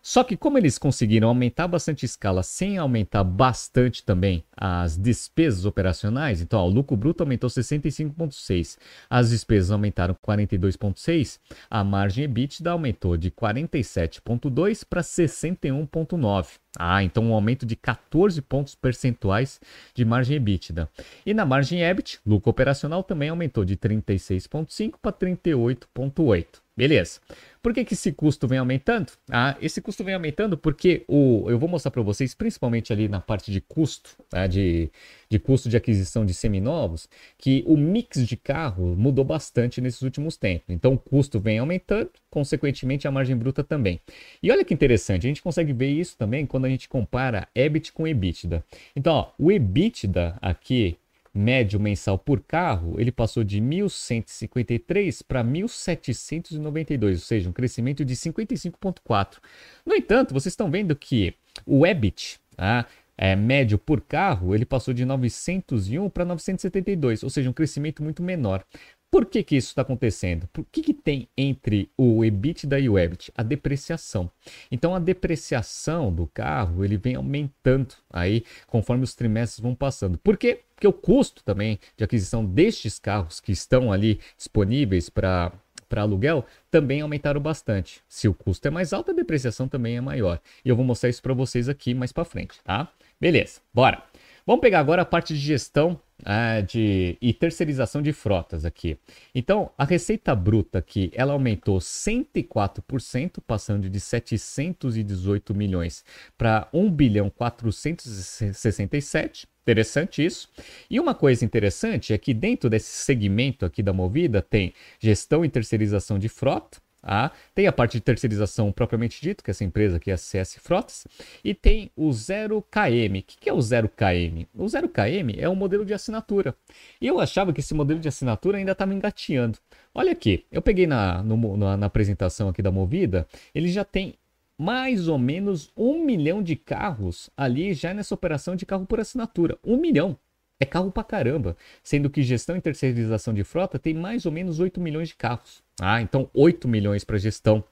Só 0.07 0.23
que 0.23 0.37
como 0.37 0.57
eles 0.57 0.77
conseguiram 0.77 1.27
aumentar 1.27 1.67
bastante 1.67 2.05
a 2.05 2.07
escala 2.07 2.41
sem 2.41 2.77
aumentar 2.77 3.25
bastante 3.25 4.05
também 4.05 4.41
as 4.55 4.95
despesas 4.95 5.65
operacionais, 5.65 6.39
então 6.41 6.61
ó, 6.61 6.65
o 6.65 6.69
lucro 6.69 6.95
bruto 6.95 7.23
aumentou 7.23 7.49
65,6, 7.49 8.77
as 9.09 9.31
despesas 9.31 9.69
aumentaram 9.69 10.15
42,6, 10.25 11.41
a 11.69 11.83
margem 11.83 12.23
EBITDA 12.23 12.71
aumentou 12.71 13.17
de 13.17 13.29
47,2 13.29 14.85
para 14.89 15.01
61,9. 15.01 16.51
Ah, 16.79 17.03
então 17.03 17.25
um 17.25 17.33
aumento 17.33 17.65
de 17.65 17.75
14 17.75 18.41
pontos 18.43 18.75
percentuais 18.75 19.59
de 19.93 20.05
margem 20.05 20.37
EBITDA. 20.37 20.89
E 21.25 21.33
na 21.33 21.43
margem 21.43 21.81
EBIT, 21.81 22.21
lucro 22.25 22.49
operacional 22.49 23.03
também 23.03 23.27
aumentou 23.27 23.65
de 23.65 23.75
36,5 23.75 24.93
para 25.01 25.11
38,8. 25.11 26.61
Beleza. 26.77 27.19
Por 27.67 27.73
que, 27.73 27.83
que 27.83 27.95
esse 27.95 28.13
custo 28.13 28.47
vem 28.47 28.59
aumentando? 28.59 29.11
Ah, 29.29 29.57
esse 29.61 29.81
custo 29.81 30.01
vem 30.01 30.13
aumentando 30.13 30.57
porque 30.57 31.03
o, 31.05 31.47
eu 31.49 31.59
vou 31.59 31.67
mostrar 31.67 31.91
para 31.91 32.01
vocês, 32.01 32.33
principalmente 32.33 32.93
ali 32.93 33.09
na 33.09 33.19
parte 33.19 33.51
de 33.51 33.59
custo, 33.59 34.15
tá? 34.29 34.47
de, 34.47 34.89
de 35.29 35.37
custo 35.37 35.67
de 35.67 35.75
aquisição 35.75 36.25
de 36.25 36.33
seminovos, 36.33 37.09
que 37.37 37.65
o 37.67 37.75
mix 37.75 38.25
de 38.25 38.37
carro 38.37 38.95
mudou 38.95 39.25
bastante 39.25 39.81
nesses 39.81 40.01
últimos 40.01 40.37
tempos. 40.37 40.69
Então 40.69 40.93
o 40.93 40.97
custo 40.97 41.41
vem 41.41 41.59
aumentando, 41.59 42.09
consequentemente 42.29 43.05
a 43.05 43.11
margem 43.11 43.35
bruta 43.35 43.65
também. 43.65 43.99
E 44.41 44.49
olha 44.49 44.63
que 44.63 44.73
interessante, 44.73 45.25
a 45.25 45.27
gente 45.27 45.43
consegue 45.43 45.73
ver 45.73 45.89
isso 45.89 46.15
também 46.17 46.45
quando 46.45 46.63
a 46.63 46.69
gente 46.69 46.87
compara 46.87 47.49
EBIT 47.53 47.91
com 47.91 48.07
EBITDA. 48.07 48.63
Então, 48.95 49.13
ó, 49.13 49.31
o 49.37 49.51
EBITDA 49.51 50.37
aqui 50.41 50.97
médio 51.33 51.79
mensal 51.79 52.17
por 52.17 52.41
carro, 52.41 52.99
ele 52.99 53.11
passou 53.11 53.43
de 53.43 53.61
1.153 53.61 55.23
para 55.27 55.43
1.792, 55.43 57.11
ou 57.11 57.17
seja, 57.17 57.49
um 57.49 57.53
crescimento 57.53 58.03
de 58.03 58.15
55,4. 58.15 59.37
No 59.85 59.95
entanto, 59.95 60.33
vocês 60.33 60.53
estão 60.53 60.69
vendo 60.69 60.95
que 60.95 61.33
o 61.65 61.85
EBIT, 61.85 62.39
tá? 62.55 62.85
é, 63.17 63.35
médio 63.35 63.79
por 63.79 64.01
carro, 64.01 64.53
ele 64.53 64.65
passou 64.65 64.93
de 64.93 65.03
901 65.03 66.09
para 66.09 66.23
972, 66.23 67.23
ou 67.23 67.29
seja, 67.29 67.49
um 67.49 67.53
crescimento 67.53 68.03
muito 68.03 68.21
menor. 68.21 68.63
Por 69.09 69.25
que, 69.25 69.41
que 69.41 69.55
isso 69.55 69.69
está 69.69 69.81
acontecendo? 69.81 70.47
O 70.57 70.63
que, 70.65 70.81
que 70.81 70.93
tem 70.93 71.27
entre 71.35 71.89
o 71.97 72.23
EBITDA 72.23 72.77
e 72.77 72.89
o 72.89 72.99
EBIT? 72.99 73.31
A 73.35 73.41
depreciação. 73.41 74.29
Então, 74.69 74.93
a 74.93 74.99
depreciação 74.99 76.13
do 76.13 76.27
carro 76.27 76.83
ele 76.83 76.97
vem 76.97 77.15
aumentando 77.15 77.95
aí 78.11 78.43
conforme 78.67 79.05
os 79.05 79.15
trimestres 79.15 79.61
vão 79.61 79.73
passando. 79.73 80.17
Por 80.17 80.37
quê? 80.37 80.59
Porque 80.77 80.87
o 80.87 80.93
custo 80.93 81.43
também 81.43 81.79
de 81.97 82.03
aquisição 82.03 82.45
destes 82.45 82.99
carros 82.99 83.39
que 83.39 83.51
estão 83.51 83.91
ali 83.91 84.19
disponíveis 84.37 85.09
para 85.09 85.51
para 85.89 86.01
aluguel 86.01 86.45
também 86.69 86.99
aumentaram 86.99 87.39
bastante. 87.39 88.01
Se 88.09 88.27
o 88.27 88.33
custo 88.33 88.67
é 88.67 88.71
mais 88.71 88.91
alto, 88.91 89.11
a 89.11 89.13
depreciação 89.13 89.69
também 89.69 89.95
é 89.95 90.01
maior. 90.01 90.41
E 90.63 90.69
eu 90.69 90.75
vou 90.75 90.83
mostrar 90.83 91.09
isso 91.09 91.21
para 91.21 91.33
vocês 91.33 91.69
aqui 91.69 91.93
mais 91.93 92.11
para 92.11 92.25
frente, 92.25 92.59
tá? 92.61 92.91
Beleza, 93.19 93.61
bora. 93.73 94.03
Vamos 94.45 94.61
pegar 94.61 94.79
agora 94.79 95.01
a 95.01 95.05
parte 95.05 95.33
de 95.33 95.39
gestão 95.39 95.99
é, 96.25 96.61
de, 96.61 97.17
e 97.21 97.33
terceirização 97.33 98.01
de 98.01 98.13
frotas 98.13 98.65
aqui. 98.65 98.97
Então, 99.33 99.71
a 99.77 99.85
receita 99.85 100.35
bruta 100.35 100.79
aqui, 100.79 101.09
ela 101.13 101.33
aumentou 101.33 101.79
104%, 101.79 103.39
passando 103.45 103.89
de 103.89 103.99
718 103.99 105.55
milhões 105.55 106.03
para 106.37 106.67
1 106.73 106.91
bilhão 106.91 107.29
467. 107.29 109.47
Interessante 109.67 110.25
isso. 110.25 110.47
E 110.89 110.97
uma 110.97 111.13
coisa 111.13 111.43
interessante 111.43 112.13
é 112.13 112.17
que 112.17 112.33
dentro 112.33 112.69
desse 112.69 113.03
segmento 113.03 113.65
aqui 113.65 113.83
da 113.83 113.91
Movida 113.91 114.41
tem 114.41 114.73
gestão 114.97 115.43
e 115.43 115.49
terceirização 115.49 116.17
de 116.17 116.29
frota, 116.29 116.79
ah, 117.03 117.31
tem 117.53 117.67
a 117.67 117.71
parte 117.73 117.97
de 117.97 118.01
terceirização 118.01 118.71
propriamente 118.71 119.21
dito, 119.21 119.43
que 119.43 119.49
é 119.49 119.51
essa 119.51 119.65
empresa 119.65 119.97
aqui 119.97 120.09
é 120.09 120.13
a 120.13 120.17
CS 120.17 120.55
Frotas, 120.61 121.05
e 121.43 121.53
tem 121.53 121.91
o 121.97 122.09
0KM. 122.09 123.19
O 123.19 123.23
que 123.23 123.49
é 123.49 123.53
o 123.53 123.57
0KM? 123.57 124.47
O 124.55 124.65
0KM 124.65 125.35
é 125.37 125.49
um 125.49 125.55
modelo 125.55 125.85
de 125.85 125.93
assinatura. 125.93 126.55
E 127.01 127.07
eu 127.07 127.19
achava 127.19 127.51
que 127.51 127.59
esse 127.59 127.73
modelo 127.73 127.99
de 127.99 128.07
assinatura 128.07 128.57
ainda 128.57 128.71
estava 128.71 128.93
engateando. 128.93 129.59
Olha 129.93 130.13
aqui, 130.13 130.45
eu 130.49 130.61
peguei 130.61 130.87
na, 130.87 131.21
no, 131.21 131.57
na, 131.57 131.75
na 131.75 131.85
apresentação 131.87 132.47
aqui 132.47 132.61
da 132.61 132.71
Movida, 132.71 133.27
ele 133.53 133.67
já 133.67 133.83
tem 133.83 134.15
mais 134.57 135.07
ou 135.07 135.17
menos 135.17 135.71
um 135.77 136.03
milhão 136.03 136.41
de 136.41 136.55
carros 136.55 137.29
ali 137.37 137.73
já 137.73 137.93
nessa 137.93 138.15
operação 138.15 138.55
de 138.55 138.65
carro 138.65 138.85
por 138.85 138.99
assinatura. 138.99 139.57
Um 139.63 139.77
milhão. 139.77 140.17
É 140.59 140.65
carro 140.65 140.91
pra 140.91 141.03
caramba. 141.03 141.55
Sendo 141.83 142.09
que 142.09 142.23
gestão 142.23 142.55
e 142.55 142.61
terceirização 142.61 143.33
de 143.33 143.43
frota 143.43 143.77
tem 143.77 143.93
mais 143.93 144.25
ou 144.25 144.31
menos 144.31 144.59
8 144.59 144.81
milhões 144.81 145.09
de 145.09 145.15
carros. 145.15 145.61
Ah, 145.79 146.01
então 146.01 146.29
8 146.33 146.67
milhões 146.67 147.03
para 147.03 147.17
gestão 147.17 147.63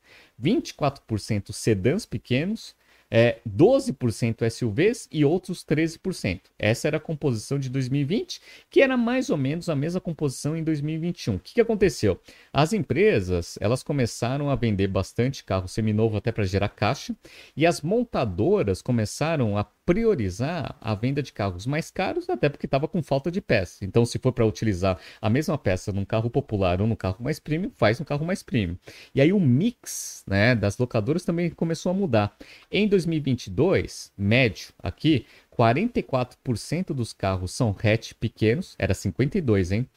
24% 0.41 1.53
sedãs 1.53 2.05
pequenos, 2.05 2.75
é, 3.11 3.37
12% 3.47 4.49
SUVs 4.49 5.07
e 5.11 5.25
outros 5.25 5.63
13%. 5.63 6.41
Essa 6.57 6.87
era 6.87 6.97
a 6.97 6.99
composição 6.99 7.57
de 7.57 7.69
2020, 7.69 8.41
que 8.69 8.81
era 8.81 8.95
mais 8.95 9.29
ou 9.29 9.37
menos 9.37 9.69
a 9.69 9.75
mesma 9.75 9.99
composição 9.99 10.55
em 10.55 10.63
2021. 10.63 11.35
O 11.35 11.39
que, 11.39 11.55
que 11.55 11.61
aconteceu? 11.61 12.19
As 12.53 12.73
empresas 12.73 13.57
elas 13.61 13.83
começaram 13.83 14.49
a 14.49 14.55
vender 14.55 14.87
bastante 14.87 15.43
carro 15.43 15.67
seminovo 15.67 16.17
até 16.17 16.31
para 16.31 16.43
gerar 16.43 16.69
caixa, 16.69 17.15
e 17.55 17.65
as 17.65 17.81
montadoras 17.81 18.81
começaram 18.81 19.57
a 19.57 19.63
priorizar 19.89 20.75
a 20.79 20.93
venda 20.93 21.19
de 21.19 21.33
carros 21.33 21.65
mais 21.65 21.89
caros, 21.89 22.29
até 22.29 22.47
porque 22.47 22.67
estava 22.67 22.87
com 22.87 23.01
falta 23.01 23.31
de 23.31 23.41
peça. 23.41 23.83
Então, 23.83 24.05
se 24.05 24.19
for 24.19 24.31
para 24.31 24.45
utilizar 24.45 24.99
a 25.19 25.31
mesma 25.31 25.57
peça 25.57 25.91
num 25.91 26.05
carro 26.05 26.29
popular 26.29 26.79
ou 26.79 26.85
num 26.85 26.95
carro 26.95 27.17
mais 27.19 27.39
premium, 27.39 27.71
faz 27.75 27.99
um 27.99 28.03
carro 28.03 28.23
mais 28.23 28.43
premium. 28.43 28.77
E 29.15 29.19
aí 29.19 29.33
o 29.33 29.39
mix 29.39 30.23
né, 30.27 30.53
das 30.53 30.77
locadoras 30.77 31.25
também 31.25 31.49
começou 31.49 31.89
a 31.89 31.95
mudar. 31.95 32.37
Em 32.71 32.87
2022, 32.87 34.11
médio 34.15 34.67
aqui, 34.77 35.25
44% 35.57 36.93
dos 36.93 37.11
carros 37.11 37.51
são 37.51 37.75
hatch 37.83 38.13
pequenos, 38.13 38.75
era 38.77 38.93
52, 38.93 39.71
hein? 39.71 39.89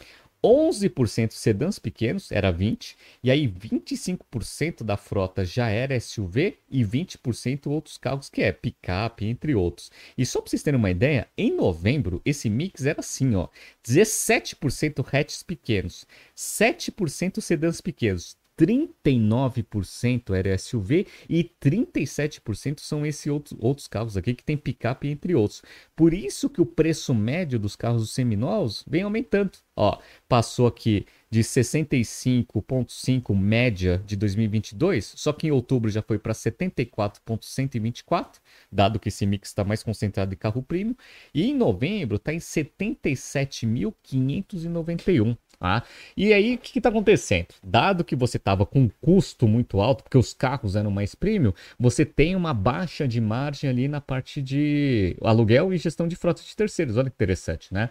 11% 0.45 1.33
sedãs 1.33 1.79
pequenos, 1.79 2.33
era 2.33 2.51
20, 2.51 2.97
e 3.23 3.31
aí 3.31 3.47
25% 3.47 4.83
da 4.83 4.97
frota 4.97 5.45
já 5.45 5.69
era 5.69 5.99
SUV 5.99 6.59
e 6.69 6.85
20% 6.85 7.69
outros 7.69 7.97
carros 7.97 8.29
que 8.29 8.43
é 8.43 8.51
picape, 8.51 9.25
entre 9.25 9.55
outros. 9.55 9.91
E 10.19 10.27
só 10.27 10.41
para 10.41 10.51
vocês 10.51 10.63
terem 10.63 10.79
uma 10.79 10.91
ideia, 10.91 11.29
em 11.39 11.55
novembro 11.55 12.21
esse 12.25 12.51
mix 12.51 12.85
era 12.85 13.01
assim, 13.01 13.37
ó, 13.37 13.49
17% 13.87 15.07
hatches 15.13 15.45
pequenos, 15.45 16.07
7% 16.37 17.41
sedãs 17.41 17.81
pequenos, 17.81 18.37
39% 18.63 20.35
era 20.35 20.57
SUV 20.57 21.07
e 21.29 21.51
37% 21.61 22.79
são 22.79 23.05
esses 23.05 23.27
outros, 23.27 23.59
outros 23.61 23.89
carros 23.89 24.17
aqui 24.17 24.33
que 24.35 24.45
tem 24.45 24.57
picape 24.57 25.09
entre 25.09 25.35
outros. 25.35 25.65
Por 25.97 26.15
isso 26.15 26.49
que 26.49 26.61
o 26.61 26.67
preço 26.67 27.13
médio 27.13 27.59
dos 27.59 27.75
carros 27.75 28.13
seminovos 28.13 28.85
vem 28.87 29.03
aumentando. 29.03 29.51
Ó, 29.75 29.99
passou 30.29 30.69
aqui 30.69 31.07
de 31.31 31.41
65,5 31.41 33.35
média 33.35 34.03
de 34.07 34.15
2022, 34.17 35.15
só 35.17 35.33
que 35.33 35.47
em 35.47 35.51
outubro 35.51 35.89
já 35.91 36.03
foi 36.03 36.19
para 36.19 36.35
74,124, 36.35 38.39
dado 38.71 39.01
que 39.01 39.09
esse 39.09 39.25
mix 39.25 39.49
está 39.49 39.65
mais 39.65 39.83
concentrado 39.83 40.35
em 40.35 40.37
carro 40.37 40.63
premium, 40.63 40.95
e 41.35 41.45
em 41.45 41.57
novembro 41.57 42.17
está 42.17 42.35
em 42.35 42.39
77.591. 42.39 45.39
Tá? 45.63 45.85
E 46.17 46.33
aí, 46.33 46.57
o 46.57 46.59
que 46.59 46.81
está 46.81 46.89
acontecendo? 46.89 47.55
Dado 47.63 48.03
que 48.03 48.17
você 48.17 48.37
estava 48.37 48.67
com 48.67 48.81
um 48.81 48.91
custo 49.01 49.47
muito 49.47 49.81
alto, 49.81 50.03
porque 50.03 50.19
os 50.19 50.35
carros 50.35 50.75
eram 50.75 50.91
mais 50.91 51.15
premium, 51.15 51.53
você 51.79 52.05
tem 52.05 52.35
uma 52.35 52.53
baixa 52.53 53.07
de 53.07 53.21
margem 53.21 53.71
ali 53.71 53.87
na 53.87 54.01
parte 54.01 54.43
de 54.43 55.17
aluguel 55.23 55.73
e 55.73 55.79
gestão 55.79 56.09
de 56.09 56.17
frota 56.17 56.43
de 56.43 56.57
terceiros. 56.57 56.97
Olha 56.97 57.09
que 57.09 57.15
interessante, 57.15 57.73
né? 57.73 57.91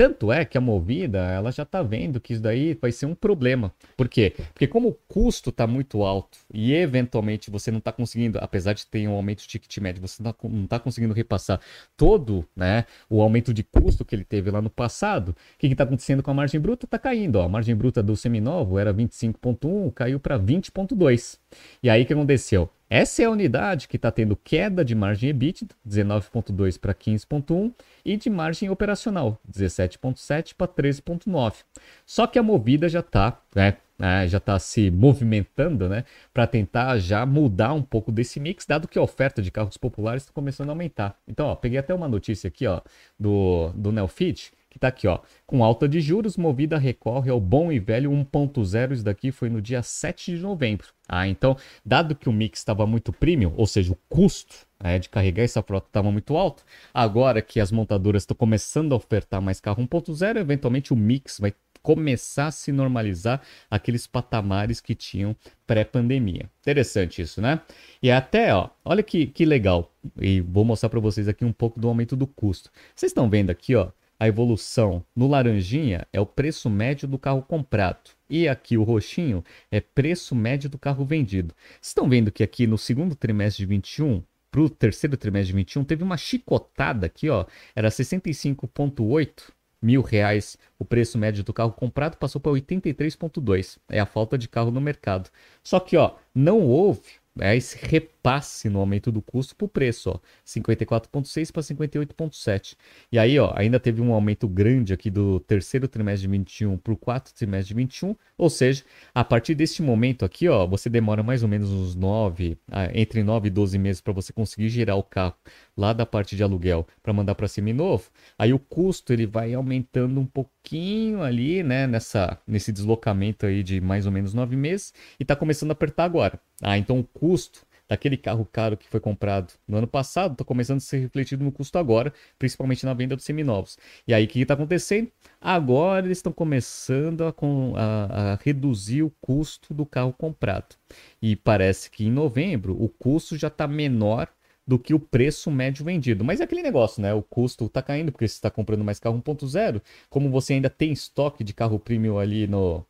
Tanto 0.00 0.32
é 0.32 0.46
que 0.46 0.56
a 0.56 0.62
Movida, 0.62 1.18
ela 1.18 1.52
já 1.52 1.62
está 1.62 1.82
vendo 1.82 2.22
que 2.22 2.32
isso 2.32 2.40
daí 2.40 2.72
vai 2.72 2.90
ser 2.90 3.04
um 3.04 3.14
problema. 3.14 3.70
Por 3.98 4.08
quê? 4.08 4.32
Porque 4.54 4.66
como 4.66 4.88
o 4.88 4.94
custo 5.06 5.50
está 5.50 5.66
muito 5.66 6.02
alto 6.02 6.38
e 6.50 6.72
eventualmente 6.72 7.50
você 7.50 7.70
não 7.70 7.80
está 7.80 7.92
conseguindo, 7.92 8.38
apesar 8.40 8.72
de 8.72 8.86
ter 8.86 9.06
um 9.06 9.12
aumento 9.12 9.42
de 9.42 9.48
ticket 9.48 9.76
médio, 9.76 10.00
você 10.00 10.22
não 10.22 10.64
está 10.64 10.78
conseguindo 10.78 11.12
repassar 11.12 11.60
todo 11.98 12.48
né, 12.56 12.86
o 13.10 13.20
aumento 13.20 13.52
de 13.52 13.62
custo 13.62 14.02
que 14.02 14.14
ele 14.14 14.24
teve 14.24 14.50
lá 14.50 14.62
no 14.62 14.70
passado, 14.70 15.32
o 15.32 15.58
que 15.58 15.66
está 15.66 15.84
acontecendo 15.84 16.22
com 16.22 16.30
a 16.30 16.34
margem 16.34 16.58
bruta? 16.58 16.86
Está 16.86 16.98
caindo. 16.98 17.36
Ó. 17.36 17.44
A 17.44 17.48
margem 17.50 17.76
bruta 17.76 18.02
do 18.02 18.16
seminovo 18.16 18.78
era 18.78 18.94
25,1, 18.94 19.92
caiu 19.92 20.18
para 20.18 20.38
20,2. 20.38 21.38
E 21.82 21.90
aí 21.90 22.04
o 22.04 22.06
que 22.06 22.14
aconteceu? 22.14 22.70
Essa 22.92 23.22
é 23.22 23.26
a 23.26 23.30
unidade 23.30 23.86
que 23.86 23.94
está 23.94 24.10
tendo 24.10 24.34
queda 24.34 24.84
de 24.84 24.96
margem 24.96 25.30
EBITDA, 25.30 25.76
19,2 25.88 26.76
para 26.76 26.92
15,1, 26.92 27.72
e 28.04 28.16
de 28.16 28.28
margem 28.28 28.68
operacional, 28.68 29.38
17,7 29.48 30.54
para 30.58 30.66
13,9. 30.66 31.58
Só 32.04 32.26
que 32.26 32.36
a 32.36 32.42
movida 32.42 32.88
já 32.88 32.98
está 32.98 33.40
né, 33.54 33.76
né, 33.96 34.26
já 34.26 34.38
está 34.38 34.58
se 34.58 34.90
movimentando 34.90 35.88
né, 35.88 36.04
para 36.32 36.46
tentar 36.46 36.98
já 36.98 37.24
mudar 37.26 37.74
um 37.74 37.82
pouco 37.82 38.10
desse 38.10 38.40
mix, 38.40 38.64
dado 38.66 38.88
que 38.88 38.98
a 38.98 39.02
oferta 39.02 39.42
de 39.42 39.50
carros 39.50 39.76
populares 39.76 40.22
está 40.22 40.32
começando 40.32 40.70
a 40.70 40.72
aumentar. 40.72 41.16
Então, 41.28 41.46
ó, 41.46 41.54
peguei 41.54 41.78
até 41.78 41.94
uma 41.94 42.08
notícia 42.08 42.48
aqui 42.48 42.66
ó, 42.66 42.80
do, 43.18 43.70
do 43.74 43.92
Nelfit, 43.92 44.52
que 44.70 44.78
está 44.78 44.88
aqui, 44.88 45.08
ó. 45.08 45.18
Com 45.46 45.64
alta 45.64 45.88
de 45.88 46.00
juros, 46.00 46.36
Movida 46.36 46.78
recorre 46.78 47.28
ao 47.28 47.40
bom 47.40 47.72
e 47.72 47.80
velho 47.80 48.10
1.0. 48.12 48.92
Isso 48.92 49.04
daqui 49.04 49.32
foi 49.32 49.50
no 49.50 49.60
dia 49.60 49.82
7 49.82 50.36
de 50.36 50.40
novembro. 50.40 50.86
Ah, 51.08 51.26
então, 51.26 51.56
dado 51.84 52.14
que 52.14 52.28
o 52.28 52.32
mix 52.32 52.60
estava 52.60 52.86
muito 52.86 53.12
premium, 53.12 53.52
ou 53.56 53.66
seja, 53.66 53.92
o 53.92 53.98
custo 54.08 54.54
né, 54.80 55.00
de 55.00 55.08
carregar 55.08 55.42
essa 55.42 55.60
frota 55.60 55.88
estava 55.88 56.12
muito 56.12 56.36
alto, 56.36 56.64
agora 56.94 57.42
que 57.42 57.58
as 57.58 57.72
montadoras 57.72 58.22
estão 58.22 58.36
começando 58.36 58.92
a 58.92 58.96
ofertar 58.96 59.42
mais 59.42 59.60
carro 59.60 59.82
1.0, 59.84 60.36
eventualmente 60.36 60.92
o 60.92 60.96
mix 60.96 61.38
vai 61.40 61.52
começar 61.82 62.46
a 62.48 62.50
se 62.50 62.70
normalizar 62.72 63.40
aqueles 63.70 64.06
patamares 64.06 64.80
que 64.80 64.94
tinham 64.94 65.34
pré-pandemia. 65.66 66.48
Interessante 66.60 67.22
isso, 67.22 67.40
né? 67.40 67.60
E 68.02 68.10
até, 68.10 68.54
ó, 68.54 68.68
olha 68.84 69.02
que, 69.02 69.26
que 69.26 69.44
legal. 69.44 69.92
E 70.20 70.40
vou 70.40 70.64
mostrar 70.64 70.88
para 70.88 71.00
vocês 71.00 71.26
aqui 71.26 71.44
um 71.44 71.52
pouco 71.52 71.80
do 71.80 71.88
aumento 71.88 72.14
do 72.14 72.26
custo. 72.26 72.70
Vocês 72.94 73.10
estão 73.10 73.28
vendo 73.28 73.50
aqui, 73.50 73.74
ó, 73.74 73.88
a 74.20 74.28
evolução 74.28 75.02
no 75.16 75.26
laranjinha 75.26 76.06
é 76.12 76.20
o 76.20 76.26
preço 76.26 76.68
médio 76.68 77.08
do 77.08 77.18
carro 77.18 77.40
comprado. 77.40 78.10
E 78.28 78.46
aqui 78.46 78.76
o 78.76 78.82
roxinho 78.82 79.42
é 79.70 79.80
preço 79.80 80.34
médio 80.34 80.68
do 80.68 80.78
carro 80.78 81.06
vendido. 81.06 81.54
Estão 81.80 82.06
vendo 82.06 82.30
que 82.30 82.42
aqui 82.42 82.66
no 82.66 82.76
segundo 82.76 83.14
trimestre 83.14 83.64
de 83.64 83.66
21, 83.66 84.22
para 84.50 84.60
o 84.60 84.68
terceiro 84.68 85.16
trimestre 85.16 85.52
de 85.52 85.56
21, 85.56 85.84
teve 85.84 86.04
uma 86.04 86.18
chicotada 86.18 87.06
aqui, 87.06 87.30
ó. 87.30 87.46
Era 87.74 87.88
65,8 87.88 89.50
mil 89.80 90.02
reais 90.02 90.58
o 90.78 90.84
preço 90.84 91.16
médio 91.16 91.42
do 91.42 91.54
carro 91.54 91.72
comprado, 91.72 92.18
passou 92.18 92.38
para 92.42 92.52
83,2. 92.52 93.78
É 93.88 94.00
a 94.00 94.06
falta 94.06 94.36
de 94.36 94.48
carro 94.48 94.70
no 94.70 94.82
mercado. 94.82 95.30
Só 95.64 95.80
que, 95.80 95.96
ó, 95.96 96.16
não 96.34 96.60
houve 96.60 97.20
é 97.38 97.56
esse 97.56 97.78
repasse 98.20 98.68
no 98.68 98.78
aumento 98.78 99.10
do 99.10 99.22
custo 99.22 99.56
para 99.56 99.64
o 99.64 99.68
preço, 99.68 100.10
ó, 100.10 100.20
54,6 100.44 101.50
para 101.50 101.62
58,7. 101.62 102.76
E 103.10 103.18
aí, 103.18 103.38
ó, 103.38 103.52
ainda 103.56 103.80
teve 103.80 104.02
um 104.02 104.12
aumento 104.12 104.46
grande 104.46 104.92
aqui 104.92 105.10
do 105.10 105.40
terceiro 105.40 105.88
trimestre 105.88 106.22
de 106.22 106.28
21 106.28 106.76
para 106.76 106.92
o 106.92 106.96
quarto 106.96 107.34
trimestre 107.34 107.68
de 107.68 107.74
21, 107.74 108.14
ou 108.36 108.50
seja, 108.50 108.84
a 109.14 109.24
partir 109.24 109.54
deste 109.54 109.82
momento 109.82 110.24
aqui, 110.24 110.48
ó, 110.48 110.66
você 110.66 110.90
demora 110.90 111.22
mais 111.22 111.42
ou 111.42 111.48
menos 111.48 111.70
uns 111.70 111.94
9, 111.94 112.58
ah, 112.70 112.90
entre 112.94 113.22
9 113.22 113.48
e 113.48 113.50
12 113.50 113.78
meses 113.78 114.00
para 114.02 114.12
você 114.12 114.32
conseguir 114.32 114.68
girar 114.68 114.96
o 114.96 115.02
carro 115.02 115.34
lá 115.76 115.92
da 115.92 116.04
parte 116.04 116.36
de 116.36 116.42
aluguel 116.42 116.86
para 117.02 117.12
mandar 117.12 117.34
para 117.34 117.48
seminovo. 117.48 118.10
Aí 118.38 118.52
o 118.52 118.58
custo 118.58 119.12
ele 119.12 119.26
vai 119.26 119.54
aumentando 119.54 120.20
um 120.20 120.26
pouquinho 120.26 121.22
ali, 121.22 121.62
né, 121.62 121.86
nessa 121.86 122.38
nesse 122.46 122.70
deslocamento 122.70 123.46
aí 123.46 123.62
de 123.62 123.80
mais 123.80 124.04
ou 124.04 124.12
menos 124.12 124.34
9 124.34 124.56
meses 124.56 124.92
e 125.18 125.22
está 125.22 125.34
começando 125.34 125.70
a 125.70 125.72
apertar 125.72 126.04
agora. 126.04 126.38
Ah, 126.62 126.76
então 126.76 126.98
o 126.98 127.04
custo 127.04 127.64
daquele 127.90 128.16
carro 128.16 128.48
caro 128.50 128.76
que 128.76 128.88
foi 128.88 129.00
comprado 129.00 129.52
no 129.66 129.78
ano 129.78 129.86
passado 129.88 130.32
está 130.32 130.44
começando 130.44 130.76
a 130.76 130.80
ser 130.80 130.98
refletido 130.98 131.42
no 131.42 131.50
custo 131.50 131.76
agora, 131.76 132.14
principalmente 132.38 132.86
na 132.86 132.94
venda 132.94 133.16
dos 133.16 133.24
seminovos. 133.24 133.76
E 134.06 134.14
aí 134.14 134.24
o 134.26 134.28
que 134.28 134.40
está 134.40 134.54
acontecendo? 134.54 135.10
Agora 135.40 136.06
eles 136.06 136.18
estão 136.18 136.32
começando 136.32 137.24
a, 137.24 137.34
a, 137.76 138.32
a, 138.32 138.38
reduzir 138.44 139.02
o 139.02 139.12
custo 139.20 139.74
do 139.74 139.84
carro 139.84 140.12
comprado. 140.12 140.76
E 141.20 141.34
parece 141.34 141.90
que 141.90 142.06
em 142.06 142.12
novembro 142.12 142.80
o 142.80 142.88
custo 142.88 143.36
já 143.36 143.48
está 143.48 143.66
menor 143.66 144.28
do 144.64 144.78
que 144.78 144.94
o 144.94 145.00
preço 145.00 145.50
médio 145.50 145.84
vendido. 145.84 146.24
Mas 146.24 146.40
é 146.40 146.44
aquele 146.44 146.62
negócio, 146.62 147.02
né? 147.02 147.12
O 147.12 147.22
custo 147.22 147.64
está 147.66 147.82
caindo 147.82 148.12
porque 148.12 148.28
você 148.28 148.34
está 148.34 148.50
comprando 148.50 148.84
mais 148.84 149.00
carro 149.00 149.20
1.0. 149.20 149.82
Como 150.08 150.30
você 150.30 150.52
ainda 150.52 150.70
tem 150.70 150.92
estoque 150.92 151.42
de 151.42 151.52
carro 151.52 151.80
premium 151.80 152.18
ali 152.20 152.46
no, 152.46 152.86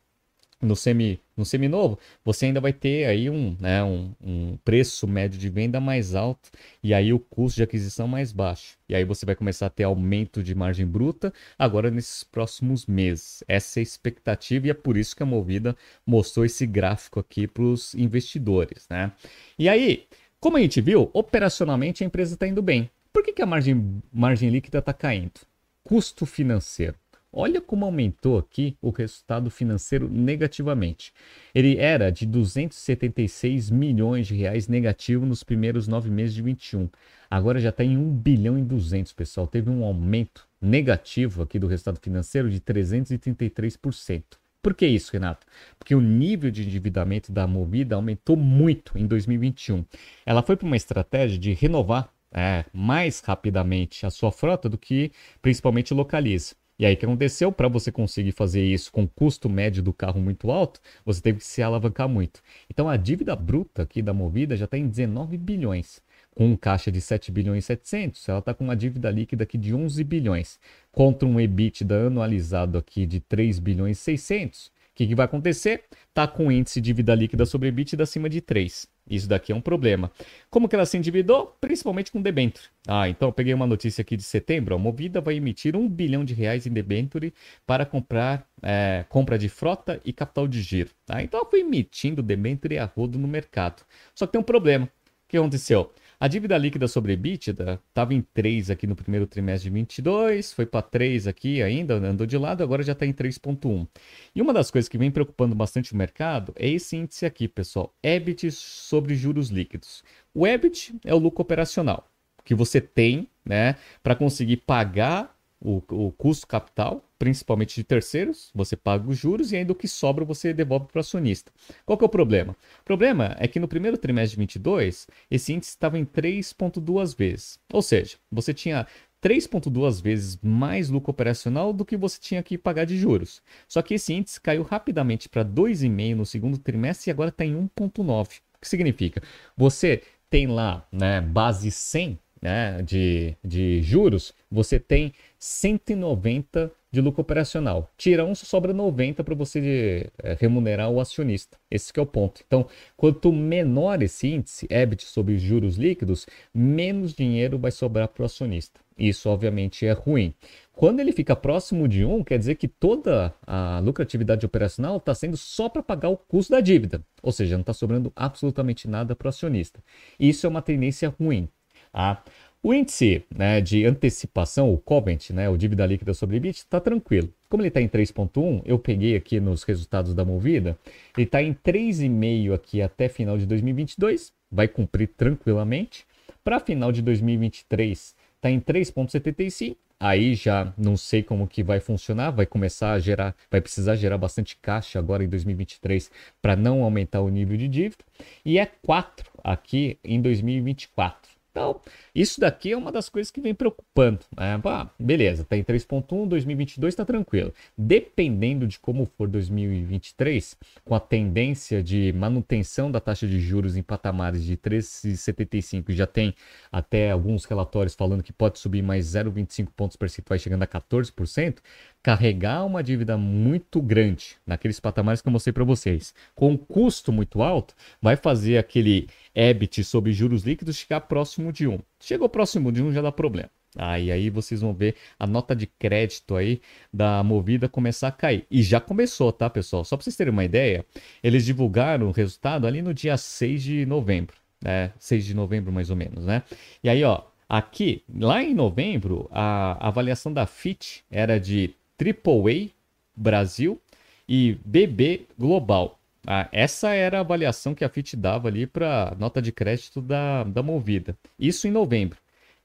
no 0.61 0.75
semi 0.75 1.19
no 1.35 1.45
seminovo, 1.45 1.97
você 2.23 2.45
ainda 2.45 2.61
vai 2.61 2.71
ter 2.71 3.05
aí 3.05 3.29
um, 3.29 3.55
né, 3.59 3.83
um, 3.83 4.13
um, 4.21 4.57
preço 4.63 5.07
médio 5.07 5.39
de 5.39 5.49
venda 5.49 5.79
mais 5.79 6.13
alto 6.13 6.51
e 6.83 6.93
aí 6.93 7.11
o 7.11 7.19
custo 7.19 7.57
de 7.57 7.63
aquisição 7.63 8.07
mais 8.07 8.31
baixo. 8.31 8.77
E 8.87 8.93
aí 8.93 9.03
você 9.03 9.25
vai 9.25 9.35
começar 9.35 9.65
a 9.65 9.69
ter 9.69 9.83
aumento 9.83 10.43
de 10.43 10.53
margem 10.53 10.85
bruta 10.85 11.33
agora 11.57 11.89
nesses 11.89 12.23
próximos 12.23 12.85
meses. 12.85 13.43
Essa 13.47 13.79
é 13.79 13.81
a 13.81 13.83
expectativa 13.83 14.67
e 14.67 14.69
é 14.69 14.73
por 14.73 14.97
isso 14.97 15.15
que 15.15 15.23
a 15.23 15.25
Movida 15.25 15.75
mostrou 16.05 16.45
esse 16.45 16.67
gráfico 16.67 17.19
aqui 17.19 17.47
para 17.47 17.63
os 17.63 17.95
investidores, 17.95 18.85
né? 18.87 19.11
E 19.57 19.67
aí, 19.67 20.05
como 20.39 20.57
a 20.57 20.61
gente 20.61 20.79
viu, 20.79 21.09
operacionalmente 21.13 22.03
a 22.03 22.07
empresa 22.07 22.35
está 22.35 22.47
indo 22.47 22.61
bem. 22.61 22.89
Por 23.11 23.23
que, 23.23 23.33
que 23.33 23.41
a 23.41 23.45
margem, 23.45 24.01
margem 24.11 24.49
líquida 24.49 24.79
está 24.79 24.93
caindo? 24.93 25.41
Custo 25.83 26.25
financeiro. 26.25 26.95
Olha 27.33 27.61
como 27.61 27.85
aumentou 27.85 28.37
aqui 28.37 28.75
o 28.81 28.89
resultado 28.89 29.49
financeiro 29.49 30.09
negativamente. 30.09 31.13
Ele 31.55 31.77
era 31.77 32.11
de 32.11 32.25
276 32.25 33.69
milhões 33.69 34.27
de 34.27 34.35
reais 34.35 34.67
negativo 34.67 35.25
nos 35.25 35.41
primeiros 35.41 35.87
nove 35.87 36.09
meses 36.09 36.33
de 36.33 36.41
21. 36.41 36.89
Agora 37.29 37.59
já 37.59 37.69
está 37.69 37.85
em 37.85 37.97
1 37.97 38.17
bilhão 38.17 38.59
e 38.59 38.61
200, 38.61 39.13
pessoal. 39.13 39.47
Teve 39.47 39.69
um 39.69 39.85
aumento 39.85 40.45
negativo 40.61 41.41
aqui 41.41 41.57
do 41.57 41.67
resultado 41.67 41.99
financeiro 42.01 42.49
de 42.49 42.59
333%. 42.59 44.23
Por 44.61 44.75
que 44.75 44.85
isso, 44.85 45.13
Renato? 45.13 45.47
Porque 45.79 45.95
o 45.95 46.01
nível 46.01 46.51
de 46.51 46.63
endividamento 46.63 47.31
da 47.31 47.47
Movida 47.47 47.95
aumentou 47.95 48.35
muito 48.35 48.97
em 48.97 49.07
2021. 49.07 49.85
Ela 50.25 50.43
foi 50.43 50.57
para 50.57 50.67
uma 50.67 50.75
estratégia 50.75 51.39
de 51.39 51.53
renovar 51.53 52.13
é, 52.33 52.65
mais 52.71 53.21
rapidamente 53.21 54.05
a 54.05 54.09
sua 54.09 54.31
frota 54.31 54.69
do 54.69 54.77
que 54.77 55.11
principalmente 55.41 55.93
localiza. 55.93 56.55
E 56.81 56.85
aí 56.87 56.95
o 56.95 56.97
que 56.97 57.05
aconteceu? 57.05 57.51
Para 57.51 57.67
você 57.67 57.91
conseguir 57.91 58.31
fazer 58.31 58.65
isso 58.65 58.91
com 58.91 59.07
custo 59.07 59.47
médio 59.47 59.83
do 59.83 59.93
carro 59.93 60.19
muito 60.19 60.49
alto, 60.49 60.81
você 61.05 61.21
teve 61.21 61.37
que 61.37 61.45
se 61.45 61.61
alavancar 61.61 62.09
muito. 62.09 62.41
Então 62.71 62.89
a 62.89 62.97
dívida 62.97 63.35
bruta 63.35 63.83
aqui 63.83 64.01
da 64.01 64.15
Movida 64.15 64.57
já 64.57 64.65
está 64.65 64.79
em 64.79 64.87
19 64.87 65.37
bilhões. 65.37 66.01
Com 66.33 66.47
um 66.47 66.55
caixa 66.57 66.91
de 66.91 66.99
7 66.99 67.31
bilhões 67.31 67.65
e 67.65 67.67
700, 67.67 68.27
ela 68.27 68.39
está 68.39 68.51
com 68.55 68.63
uma 68.63 68.75
dívida 68.75 69.11
líquida 69.11 69.43
aqui 69.43 69.59
de 69.59 69.75
11 69.75 70.03
bilhões, 70.03 70.59
contra 70.91 71.27
um 71.27 71.39
EBITDA 71.39 72.07
anualizado 72.07 72.79
aqui 72.79 73.05
de 73.05 73.19
3 73.19 73.59
bilhões 73.59 73.99
e 73.99 74.01
600. 74.01 74.71
O 74.91 74.95
que, 74.95 75.07
que 75.07 75.15
vai 75.15 75.25
acontecer? 75.25 75.85
Está 76.09 76.27
com 76.27 76.51
índice 76.51 76.81
de 76.81 76.87
dívida 76.87 77.15
líquida 77.15 77.45
sobre 77.45 77.69
EBITDA 77.69 78.03
acima 78.03 78.29
de 78.29 78.41
3. 78.41 78.87
Isso 79.09 79.27
daqui 79.27 79.51
é 79.51 79.55
um 79.55 79.61
problema. 79.61 80.11
Como 80.49 80.67
que 80.67 80.75
ela 80.75 80.85
se 80.85 80.97
endividou? 80.97 81.55
Principalmente 81.61 82.11
com 82.11 82.21
debênture. 82.21 82.65
Ah, 82.85 83.07
então 83.07 83.29
eu 83.29 83.33
peguei 83.33 83.53
uma 83.53 83.65
notícia 83.65 84.01
aqui 84.01 84.17
de 84.17 84.23
setembro. 84.23 84.75
A 84.75 84.77
Movida 84.77 85.21
vai 85.21 85.35
emitir 85.35 85.75
um 85.77 85.87
bilhão 85.87 86.25
de 86.25 86.33
reais 86.33 86.67
em 86.67 86.71
debênture 86.71 87.33
para 87.65 87.85
comprar 87.85 88.45
é, 88.61 89.05
compra 89.07 89.37
de 89.37 89.47
frota 89.47 89.99
e 90.03 90.11
capital 90.11 90.45
de 90.47 90.61
giro. 90.61 90.91
Ah, 91.07 91.23
então 91.23 91.39
ela 91.39 91.49
foi 91.49 91.61
emitindo 91.61 92.21
debênture 92.21 92.77
a 92.77 92.85
rodo 92.85 93.17
no 93.17 93.27
mercado. 93.27 93.83
Só 94.13 94.25
que 94.25 94.33
tem 94.33 94.41
um 94.41 94.43
problema. 94.43 94.85
O 94.85 94.89
que 95.29 95.37
aconteceu? 95.37 95.91
A 96.21 96.27
dívida 96.27 96.55
líquida 96.55 96.87
sobre 96.87 97.13
EBITDA 97.13 97.81
estava 97.89 98.13
em 98.13 98.21
3 98.21 98.69
aqui 98.69 98.85
no 98.85 98.95
primeiro 98.95 99.25
trimestre 99.25 99.71
de 99.71 99.73
22, 99.73 100.53
foi 100.53 100.67
para 100.67 100.83
3 100.83 101.25
aqui 101.25 101.63
ainda, 101.63 101.95
andou 101.95 102.27
de 102.27 102.37
lado, 102.37 102.61
agora 102.61 102.83
já 102.83 102.91
está 102.91 103.07
em 103.07 103.11
3,1. 103.11 103.87
E 104.35 104.39
uma 104.39 104.53
das 104.53 104.69
coisas 104.69 104.87
que 104.87 104.99
vem 104.99 105.09
preocupando 105.09 105.55
bastante 105.55 105.93
o 105.93 105.97
mercado 105.97 106.53
é 106.55 106.69
esse 106.69 106.95
índice 106.95 107.25
aqui, 107.25 107.47
pessoal, 107.47 107.91
EBIT 108.03 108.51
sobre 108.51 109.15
juros 109.15 109.49
líquidos. 109.49 110.03
O 110.31 110.45
EBIT 110.45 110.93
é 111.03 111.11
o 111.11 111.17
lucro 111.17 111.41
operacional 111.41 112.07
que 112.45 112.53
você 112.53 112.79
tem 112.79 113.27
né, 113.43 113.75
para 114.03 114.15
conseguir 114.15 114.57
pagar 114.57 115.35
o, 115.61 115.81
o 115.89 116.11
custo 116.11 116.47
capital, 116.47 117.07
principalmente 117.19 117.75
de 117.75 117.83
terceiros, 117.83 118.49
você 118.53 118.75
paga 118.75 119.07
os 119.07 119.17
juros 119.17 119.51
e 119.51 119.57
ainda 119.57 119.71
o 119.71 119.75
que 119.75 119.87
sobra 119.87 120.25
você 120.25 120.53
devolve 120.53 120.87
para 120.87 120.97
o 120.97 120.99
acionista. 120.99 121.51
Qual 121.85 121.97
que 121.97 122.03
é 122.03 122.07
o 122.07 122.09
problema? 122.09 122.55
O 122.81 122.83
problema 122.83 123.35
é 123.39 123.47
que 123.47 123.59
no 123.59 123.67
primeiro 123.67 123.97
trimestre 123.97 124.35
de 124.35 124.39
22, 124.41 125.07
esse 125.29 125.53
índice 125.53 125.69
estava 125.69 125.99
em 125.99 126.05
3,2 126.05 127.15
vezes. 127.15 127.59
Ou 127.71 127.81
seja, 127.81 128.17
você 128.31 128.53
tinha 128.53 128.87
3,2 129.21 130.01
vezes 130.01 130.39
mais 130.41 130.89
lucro 130.89 131.11
operacional 131.11 131.71
do 131.71 131.85
que 131.85 131.95
você 131.95 132.19
tinha 132.19 132.41
que 132.41 132.57
pagar 132.57 132.85
de 132.85 132.97
juros. 132.97 133.41
Só 133.67 133.81
que 133.83 133.93
esse 133.93 134.13
índice 134.13 134.41
caiu 134.41 134.63
rapidamente 134.63 135.29
para 135.29 135.45
2,5 135.45 136.15
no 136.15 136.25
segundo 136.25 136.57
trimestre 136.57 137.09
e 137.09 137.11
agora 137.11 137.29
está 137.29 137.45
em 137.45 137.53
1,9. 137.53 138.39
O 138.55 138.59
que 138.59 138.67
significa? 138.67 139.21
Você 139.55 140.01
tem 140.27 140.47
lá 140.47 140.87
né, 140.91 141.21
base 141.21 141.69
100 141.69 142.17
né, 142.41 142.81
de, 142.81 143.35
de 143.43 143.81
juros, 143.81 144.33
você 144.49 144.79
tem 144.79 145.13
190 145.37 146.71
de 146.91 146.99
lucro 146.99 147.21
operacional. 147.21 147.89
Tira 147.97 148.25
um, 148.25 148.35
sobra 148.35 148.73
90 148.73 149.23
para 149.23 149.33
você 149.33 150.09
é, 150.21 150.35
remunerar 150.39 150.89
o 150.89 150.99
acionista. 150.99 151.57
Esse 151.69 151.91
é 151.95 152.01
o 152.01 152.05
ponto. 152.05 152.41
Então, 152.45 152.67
quanto 152.97 153.31
menor 153.31 154.01
esse 154.03 154.27
índice, 154.27 154.67
EBIT 154.69 155.05
sobre 155.05 155.37
juros 155.37 155.77
líquidos, 155.77 156.27
menos 156.53 157.13
dinheiro 157.13 157.57
vai 157.57 157.71
sobrar 157.71 158.09
para 158.09 158.23
o 158.23 158.25
acionista. 158.25 158.81
Isso, 158.97 159.29
obviamente, 159.29 159.85
é 159.85 159.93
ruim. 159.93 160.33
Quando 160.73 160.99
ele 160.99 161.11
fica 161.11 161.35
próximo 161.35 161.87
de 161.87 162.03
1, 162.03 162.23
quer 162.23 162.37
dizer 162.37 162.55
que 162.55 162.67
toda 162.67 163.33
a 163.47 163.79
lucratividade 163.79 164.45
operacional 164.45 164.97
está 164.97 165.15
sendo 165.15 165.37
só 165.37 165.69
para 165.69 165.81
pagar 165.81 166.09
o 166.09 166.17
custo 166.17 166.51
da 166.51 166.59
dívida. 166.59 167.01
Ou 167.21 167.31
seja, 167.31 167.55
não 167.55 167.61
está 167.61 167.73
sobrando 167.73 168.11
absolutamente 168.15 168.87
nada 168.87 169.15
para 169.15 169.27
o 169.27 169.29
acionista. 169.29 169.81
Isso 170.19 170.45
é 170.45 170.49
uma 170.49 170.61
tendência 170.61 171.09
ruim. 171.19 171.47
Ah, 171.93 172.21
o 172.63 172.73
índice 172.75 173.25
né, 173.35 173.59
de 173.59 173.85
antecipação, 173.85 174.71
o 174.71 174.77
Covent, 174.77 175.31
né, 175.31 175.49
o 175.49 175.57
dívida 175.57 175.83
líquida 175.83 176.13
sobre 176.13 176.37
EBIT, 176.37 176.59
está 176.59 176.79
tranquilo. 176.79 177.33
Como 177.49 177.63
ele 177.63 177.69
está 177.69 177.81
em 177.81 177.87
3,1, 177.87 178.61
eu 178.65 178.77
peguei 178.77 179.15
aqui 179.15 179.39
nos 179.39 179.63
resultados 179.63 180.13
da 180.13 180.23
Movida, 180.23 180.77
ele 181.17 181.25
está 181.25 181.41
em 181.41 181.53
3,5 181.53 182.53
aqui 182.53 182.81
até 182.81 183.09
final 183.09 183.35
de 183.35 183.47
2022, 183.47 184.31
vai 184.51 184.67
cumprir 184.67 185.07
tranquilamente. 185.07 186.05
Para 186.43 186.59
final 186.59 186.91
de 186.91 187.01
2023, 187.01 188.15
está 188.35 188.51
em 188.51 188.59
3,75. 188.59 189.75
Aí 189.99 190.33
já 190.33 190.73
não 190.77 190.97
sei 190.97 191.21
como 191.21 191.47
que 191.47 191.61
vai 191.61 191.79
funcionar, 191.79 192.31
vai 192.31 192.45
começar 192.45 192.93
a 192.93 192.99
gerar, 192.99 193.35
vai 193.51 193.61
precisar 193.61 193.95
gerar 193.95 194.17
bastante 194.17 194.57
caixa 194.59 194.97
agora 194.97 195.23
em 195.23 195.29
2023 195.29 196.09
para 196.41 196.55
não 196.55 196.83
aumentar 196.83 197.21
o 197.21 197.29
nível 197.29 197.57
de 197.57 197.67
dívida. 197.67 198.03
E 198.43 198.57
é 198.57 198.65
4 198.65 199.31
aqui 199.43 199.99
em 200.03 200.19
2024. 200.19 201.40
Então, 201.51 201.81
isso 202.15 202.39
daqui 202.39 202.71
é 202.71 202.77
uma 202.77 202.91
das 202.91 203.09
coisas 203.09 203.29
que 203.29 203.41
vem 203.41 203.53
preocupando. 203.53 204.19
Né? 204.37 204.59
Ah, 204.63 204.89
beleza, 204.97 205.41
está 205.41 205.57
em 205.57 205.63
3.1, 205.63 206.27
2022 206.27 206.93
está 206.93 207.03
tranquilo. 207.03 207.53
Dependendo 207.77 208.65
de 208.65 208.79
como 208.79 209.05
for 209.05 209.27
2023, 209.27 210.55
com 210.85 210.95
a 210.95 210.99
tendência 210.99 211.83
de 211.83 212.13
manutenção 212.13 212.89
da 212.89 213.01
taxa 213.01 213.27
de 213.27 213.39
juros 213.39 213.75
em 213.75 213.83
patamares 213.83 214.45
de 214.45 214.55
13,75, 214.55 215.91
já 215.91 216.07
tem 216.07 216.33
até 216.71 217.11
alguns 217.11 217.43
relatórios 217.43 217.95
falando 217.95 218.23
que 218.23 218.31
pode 218.31 218.57
subir 218.57 218.81
mais 218.81 219.07
0,25 219.07 219.67
pontos 219.75 219.97
percentuais, 219.97 220.41
chegando 220.41 220.63
a 220.63 220.67
14%, 220.67 221.57
carregar 222.01 222.65
uma 222.65 222.81
dívida 222.81 223.17
muito 223.17 223.81
grande 223.81 224.37
naqueles 224.45 224.79
patamares 224.79 225.21
que 225.21 225.27
eu 225.27 225.31
mostrei 225.31 225.53
para 225.53 225.63
vocês, 225.63 226.15
com 226.33 226.51
um 226.51 226.57
custo 226.57 227.11
muito 227.11 227.41
alto, 227.41 227.75
vai 228.01 228.15
fazer 228.15 228.57
aquele 228.57 229.07
EBIT 229.33 229.83
sobre 229.83 230.11
juros 230.11 230.43
líquidos 230.43 230.77
chegar 230.77 231.01
próximo 231.01 231.51
de 231.51 231.67
1. 231.67 231.79
Chegou 231.99 232.29
próximo 232.29 232.71
de 232.71 232.81
1 232.81 232.91
já 232.91 233.01
dá 233.01 233.11
problema. 233.11 233.49
Aí, 233.77 234.11
aí 234.11 234.29
vocês 234.29 234.59
vão 234.61 234.73
ver 234.73 234.95
a 235.17 235.25
nota 235.25 235.55
de 235.55 235.65
crédito 235.65 236.35
aí 236.35 236.61
da 236.91 237.23
Movida 237.23 237.69
começar 237.69 238.09
a 238.09 238.11
cair. 238.11 238.45
E 238.51 238.61
já 238.61 238.81
começou, 238.81 239.31
tá, 239.31 239.49
pessoal? 239.49 239.85
Só 239.85 239.95
para 239.95 240.03
vocês 240.03 240.15
terem 240.15 240.33
uma 240.33 240.43
ideia, 240.43 240.85
eles 241.23 241.45
divulgaram 241.45 242.07
o 242.07 242.11
resultado 242.11 242.67
ali 242.67 242.81
no 242.81 242.93
dia 242.93 243.15
6 243.15 243.63
de 243.63 243.85
novembro, 243.85 244.35
né? 244.61 244.91
6 244.99 245.25
de 245.25 245.33
novembro 245.33 245.71
mais 245.71 245.89
ou 245.89 245.95
menos, 245.95 246.25
né? 246.25 246.43
E 246.83 246.89
aí, 246.89 247.01
ó, 247.03 247.21
aqui, 247.47 248.03
lá 248.13 248.43
em 248.43 248.53
novembro, 248.53 249.29
a 249.31 249.87
avaliação 249.87 250.33
da 250.33 250.45
FIT 250.45 251.03
era 251.09 251.39
de 251.39 251.73
AAA 251.97 252.71
Brasil 253.15 253.79
e 254.27 254.57
BB 254.65 255.27
Global. 255.39 256.00
Ah, 256.25 256.47
essa 256.51 256.89
era 256.93 257.17
a 257.17 257.21
avaliação 257.21 257.73
que 257.73 257.83
a 257.83 257.89
FIT 257.89 258.15
dava 258.15 258.47
ali 258.47 258.67
para 258.67 259.15
nota 259.19 259.41
de 259.41 259.51
crédito 259.51 260.01
da, 260.01 260.43
da 260.43 260.61
Movida. 260.61 261.17
Isso 261.37 261.67
em 261.67 261.71
novembro. 261.71 262.17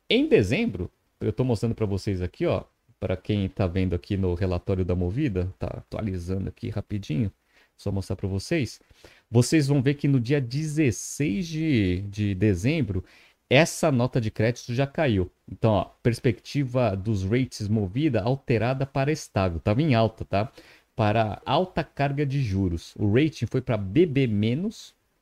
Em 0.08 0.28
dezembro, 0.28 0.90
eu 1.20 1.30
estou 1.30 1.44
mostrando 1.46 1.74
para 1.74 1.86
vocês 1.86 2.20
aqui, 2.20 2.46
ó, 2.46 2.64
para 3.00 3.16
quem 3.16 3.46
está 3.46 3.66
vendo 3.66 3.94
aqui 3.94 4.16
no 4.16 4.34
relatório 4.34 4.84
da 4.84 4.94
Movida, 4.94 5.52
tá 5.58 5.68
atualizando 5.68 6.48
aqui 6.48 6.68
rapidinho, 6.68 7.32
só 7.76 7.90
mostrar 7.90 8.16
para 8.16 8.28
vocês. 8.28 8.80
Vocês 9.30 9.66
vão 9.68 9.82
ver 9.82 9.94
que 9.94 10.08
no 10.08 10.20
dia 10.20 10.40
16 10.40 11.46
de, 11.46 12.00
de 12.02 12.34
dezembro, 12.34 13.04
essa 13.48 13.92
nota 13.92 14.20
de 14.20 14.30
crédito 14.30 14.74
já 14.74 14.86
caiu. 14.86 15.30
Então, 15.50 15.72
ó, 15.72 15.84
perspectiva 16.02 16.96
dos 16.96 17.24
rates 17.24 17.68
movida 17.68 18.22
alterada 18.22 18.84
para 18.86 19.12
estável. 19.12 19.58
Estava 19.58 19.82
em 19.82 19.94
alta, 19.94 20.24
tá? 20.24 20.52
Para 20.96 21.40
alta 21.44 21.85
carga 21.85 22.24
de 22.24 22.42
juros. 22.42 22.94
O 22.98 23.12
rating 23.12 23.46
foi 23.46 23.61
para 23.61 23.76
BB-, 23.76 24.26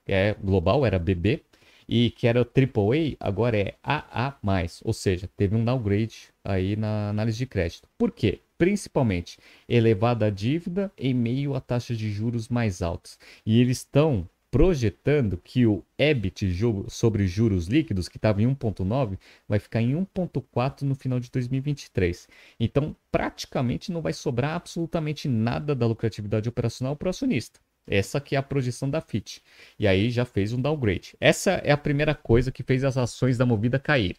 que 0.07 0.13
é 0.13 0.35
global, 0.35 0.87
era 0.87 0.99
BB, 0.99 1.43
e 1.89 2.11
que 2.11 2.27
era 2.27 2.41
AAA, 2.41 3.17
agora 3.21 3.59
é 3.59 3.75
AA+, 3.83 4.39
ou 4.85 4.93
seja, 4.93 5.29
teve 5.37 5.55
um 5.55 5.65
downgrade 5.65 6.31
aí 6.45 6.77
na 6.77 7.11
análise 7.11 7.37
de 7.37 7.47
crédito. 7.47 7.89
Por 7.99 8.11
quê? 8.11 8.41
Principalmente 8.57 9.39
elevada 9.69 10.31
dívida 10.31 10.91
em 10.97 11.13
meio 11.13 11.55
a 11.55 11.61
taxas 11.61 11.99
de 11.99 12.11
juros 12.11 12.49
mais 12.49 12.81
altas. 12.81 13.19
E 13.45 13.61
eles 13.61 13.79
estão 13.79 14.29
projetando 14.55 15.37
que 15.37 15.67
o 15.67 15.85
EBIT 15.99 16.57
sobre 16.87 17.27
juros 17.27 17.67
líquidos, 17.67 18.09
que 18.09 18.19
estava 18.19 18.41
em 18.41 18.47
1,9, 18.47 19.19
vai 19.49 19.59
ficar 19.59 19.83
em 19.83 19.97
1,4 19.97 20.83
no 20.83 20.95
final 20.95 21.19
de 21.19 21.29
2023. 21.29 22.29
Então, 22.61 22.95
praticamente 23.11 23.91
não 23.91 24.01
vai 24.01 24.13
sobrar 24.13 24.55
absolutamente 24.55 25.27
nada 25.27 25.75
da 25.75 25.89
lucratividade 25.89 26.49
operacional 26.49 26.95
para 26.95 27.07
o 27.07 27.11
acionista. 27.11 27.59
Essa 27.85 28.21
que 28.21 28.37
é 28.37 28.39
a 28.39 28.45
projeção 28.45 28.89
da 28.89 29.01
FIT. 29.01 29.43
E 29.77 29.89
aí 29.89 30.09
já 30.09 30.25
fez 30.25 30.53
um 30.53 30.63
downgrade. 30.63 31.17
Essa 31.21 31.55
é 31.65 31.73
a 31.73 31.77
primeira 31.77 32.15
coisa 32.15 32.53
que 32.53 32.63
fez 32.63 32.85
as 32.85 32.97
ações 32.97 33.37
da 33.37 33.45
Movida 33.45 33.81
caírem. 33.81 34.19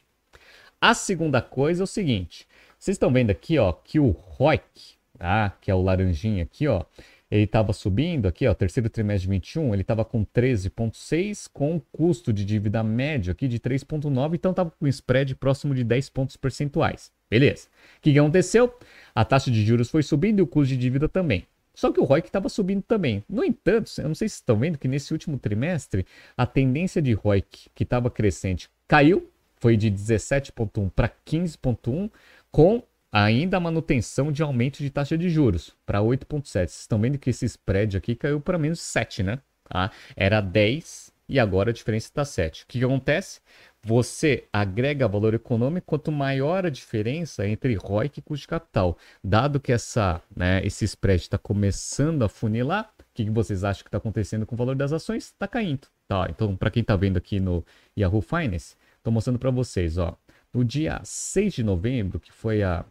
A 0.82 0.93
segunda 0.93 1.41
coisa 1.41 1.84
é 1.84 1.86
o 1.86 1.88
seguinte, 1.88 2.45
vocês 2.78 2.95
estão 2.95 3.10
vendo 3.10 3.32
aqui, 3.32 3.58
ó, 3.58 3.71
que 3.71 4.02
o 4.02 4.10
ROIC, 4.10 4.98
tá? 5.17 5.56
que 5.62 5.71
é 5.71 5.74
o 5.74 5.82
laranjinha 5.82 6.43
aqui, 6.43 6.67
ó, 6.67 6.84
ele 7.30 7.44
estava 7.44 7.74
subindo 7.74 8.28
aqui, 8.28 8.48
ó, 8.48 8.54
terceiro 8.54 8.90
trimestre 8.90 9.28
de 9.28 9.32
21, 9.32 9.74
ele 9.74 9.82
estava 9.82 10.06
com 10.06 10.24
13,6, 10.26 11.50
com 11.52 11.82
custo 11.92 12.32
de 12.32 12.46
dívida 12.46 12.84
médio 12.84 13.32
aqui 13.32 13.48
de 13.48 13.60
3,9, 13.60 14.36
então 14.36 14.52
estava 14.52 14.72
com 14.72 14.88
spread 14.88 15.36
próximo 15.36 15.74
de 15.74 15.84
10 15.84 16.10
pontos 16.10 16.38
percentuais. 16.38 17.12
Beleza. 17.30 17.68
O 17.98 18.02
que, 18.02 18.14
que 18.14 18.20
aconteceu? 18.20 18.78
A 19.14 19.26
taxa 19.26 19.50
de 19.50 19.66
juros 19.66 19.90
foi 19.90 20.04
subindo 20.04 20.40
e 20.40 20.42
o 20.42 20.48
custo 20.48 20.74
de 20.74 20.78
dívida 20.78 21.10
também. 21.10 21.46
Só 21.74 21.92
que 21.92 22.00
o 22.00 22.04
ROIC 22.04 22.28
estava 22.28 22.48
subindo 22.48 22.82
também. 22.84 23.24
No 23.28 23.44
entanto, 23.44 23.92
eu 23.98 24.08
não 24.08 24.16
sei 24.16 24.30
se 24.30 24.36
estão 24.36 24.58
vendo 24.58 24.78
que 24.78 24.88
nesse 24.88 25.12
último 25.12 25.38
trimestre 25.38 26.06
a 26.38 26.46
tendência 26.46 27.02
de 27.02 27.14
ROIC, 27.14 27.70
que 27.76 27.84
estava 27.84 28.10
crescente, 28.10 28.70
caiu, 28.88 29.30
foi 29.58 29.76
de 29.76 29.92
17,1 29.92 30.90
para 30.92 31.10
15,1, 31.10 32.10
com 32.52 32.82
ainda 33.15 33.56
a 33.56 33.62
manutenção 33.62 34.30
de 34.30 34.43
aumento 34.43 34.80
de 34.80 34.89
taxa 34.89 35.17
de 35.17 35.30
juros 35.30 35.73
para 35.86 36.01
8,7. 36.01 36.43
Vocês 36.43 36.80
estão 36.82 36.99
vendo 36.99 37.17
que 37.17 37.30
esse 37.30 37.45
spread 37.45 37.95
aqui 37.95 38.13
caiu 38.13 38.41
para 38.41 38.58
menos 38.58 38.82
7, 38.82 39.23
né? 39.23 39.39
Tá? 39.63 39.89
Era 40.17 40.41
10 40.41 41.13
e 41.30 41.39
agora 41.39 41.69
a 41.69 41.73
diferença 41.73 42.08
está 42.08 42.25
7. 42.25 42.63
O 42.63 42.67
que, 42.67 42.80
que 42.80 42.84
acontece? 42.84 43.39
Você 43.82 44.43
agrega 44.51 45.08
valor 45.08 45.34
econômico 45.34 45.88
quanto 45.88 46.12
maior 46.12 46.65
a 46.65 46.69
diferença 46.69 47.47
entre 47.47 47.75
ROIC 47.75 48.17
e 48.17 48.21
custo 48.21 48.41
de 48.41 48.47
capital. 48.49 48.97
Dado 49.23 49.62
que 49.62 49.71
essa, 49.71 50.21
né, 50.36 50.62
esse 50.65 50.84
spread 50.84 51.21
está 51.21 51.38
começando 51.38 52.21
a 52.23 52.28
funilar, 52.28 52.91
o 52.99 53.04
que, 53.13 53.23
que 53.23 53.32
vocês 53.32 53.63
acham 53.63 53.84
que 53.84 53.88
está 53.88 53.97
acontecendo 53.97 54.45
com 54.45 54.56
o 54.56 54.58
valor 54.58 54.75
das 54.75 54.91
ações? 54.91 55.28
Está 55.28 55.47
caindo. 55.47 55.88
Tá, 56.06 56.28
então, 56.30 56.54
para 56.54 56.69
quem 56.69 56.82
está 56.82 56.97
vendo 56.97 57.15
aqui 57.15 57.39
no 57.39 57.65
Yahoo 57.97 58.21
Finance, 58.21 58.75
estou 58.97 59.13
mostrando 59.13 59.39
para 59.39 59.51
vocês. 59.51 59.97
Ó, 59.97 60.17
no 60.54 60.65
dia 60.65 60.99
6 61.01 61.54
de 61.54 61.63
novembro, 61.63 62.19
que 62.19 62.32
foi 62.32 62.62
a 62.62 62.86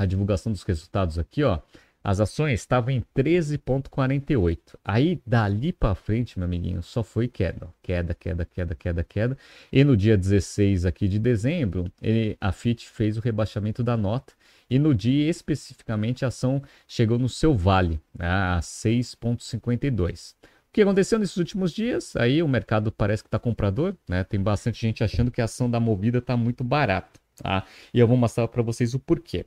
a 0.00 0.06
divulgação 0.06 0.50
dos 0.50 0.62
resultados 0.62 1.18
aqui, 1.18 1.44
ó, 1.44 1.60
as 2.02 2.20
ações 2.20 2.60
estavam 2.60 2.90
em 2.90 3.04
13,48. 3.14 4.58
Aí 4.82 5.20
dali 5.26 5.74
para 5.74 5.94
frente, 5.94 6.38
meu 6.38 6.46
amiguinho, 6.46 6.82
só 6.82 7.02
foi 7.02 7.28
queda, 7.28 7.68
queda, 7.82 8.14
queda, 8.14 8.46
queda, 8.46 8.74
queda, 8.74 9.04
queda. 9.04 9.38
E 9.70 9.84
no 9.84 9.94
dia 9.94 10.16
16 10.16 10.86
aqui 10.86 11.06
de 11.06 11.18
dezembro, 11.18 11.92
ele, 12.00 12.34
a 12.40 12.50
FIT 12.50 12.88
fez 12.88 13.18
o 13.18 13.20
rebaixamento 13.20 13.82
da 13.82 13.94
nota 13.94 14.32
e 14.70 14.78
no 14.78 14.94
dia 14.94 15.28
especificamente 15.28 16.24
a 16.24 16.28
ação 16.28 16.62
chegou 16.88 17.18
no 17.18 17.28
seu 17.28 17.54
vale, 17.54 18.00
né, 18.18 18.26
a 18.26 18.60
6,52. 18.62 20.32
O 20.32 20.72
que 20.72 20.80
aconteceu 20.80 21.18
nesses 21.18 21.36
últimos 21.36 21.74
dias? 21.74 22.16
Aí 22.16 22.42
o 22.42 22.48
mercado 22.48 22.90
parece 22.90 23.22
que 23.22 23.26
está 23.26 23.38
comprador, 23.38 23.94
né? 24.08 24.24
Tem 24.24 24.40
bastante 24.40 24.80
gente 24.80 25.04
achando 25.04 25.30
que 25.30 25.42
a 25.42 25.44
ação 25.44 25.68
da 25.68 25.80
Movida 25.80 26.18
está 26.18 26.36
muito 26.36 26.62
barata, 26.62 27.20
tá? 27.42 27.64
E 27.92 27.98
eu 27.98 28.06
vou 28.06 28.16
mostrar 28.16 28.46
para 28.46 28.62
vocês 28.62 28.94
o 28.94 28.98
porquê. 29.00 29.44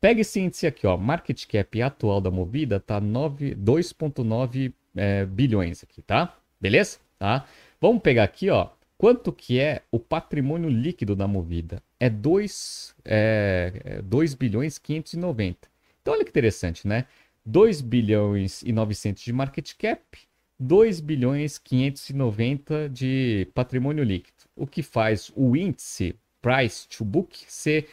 Pega 0.00 0.20
esse 0.20 0.38
índice 0.40 0.66
aqui, 0.66 0.86
ó, 0.86 0.96
market 0.96 1.46
cap 1.46 1.82
atual 1.82 2.20
da 2.20 2.30
Movida 2.30 2.78
tá 2.78 3.00
2.9 3.00 4.72
é, 4.94 5.24
bilhões 5.24 5.82
aqui, 5.82 6.02
tá? 6.02 6.36
Beleza? 6.60 6.98
Tá? 7.18 7.46
Vamos 7.80 8.02
pegar 8.02 8.24
aqui, 8.24 8.50
ó, 8.50 8.68
quanto 8.98 9.32
que 9.32 9.58
é 9.58 9.82
o 9.90 9.98
patrimônio 9.98 10.68
líquido 10.68 11.16
da 11.16 11.26
Movida? 11.26 11.82
É 11.98 12.10
2, 12.10 12.94
é, 13.04 14.00
2 14.04 14.32
é 14.32 14.36
bilhões 14.36 14.78
590. 14.78 15.68
Então 16.02 16.12
olha 16.12 16.24
que 16.24 16.30
interessante, 16.30 16.86
né? 16.86 17.06
2 17.44 17.80
bilhões 17.80 18.62
e 18.62 18.72
900 18.72 19.22
de 19.22 19.32
market 19.32 19.72
cap, 19.78 20.18
2 20.58 21.00
bilhões 21.00 21.58
590 21.58 22.88
de 22.90 23.48
patrimônio 23.54 24.04
líquido, 24.04 24.44
o 24.54 24.66
que 24.66 24.82
faz 24.82 25.32
o 25.34 25.56
índice 25.56 26.14
price 26.42 26.86
to 26.88 27.04
book 27.04 27.44
ser 27.48 27.88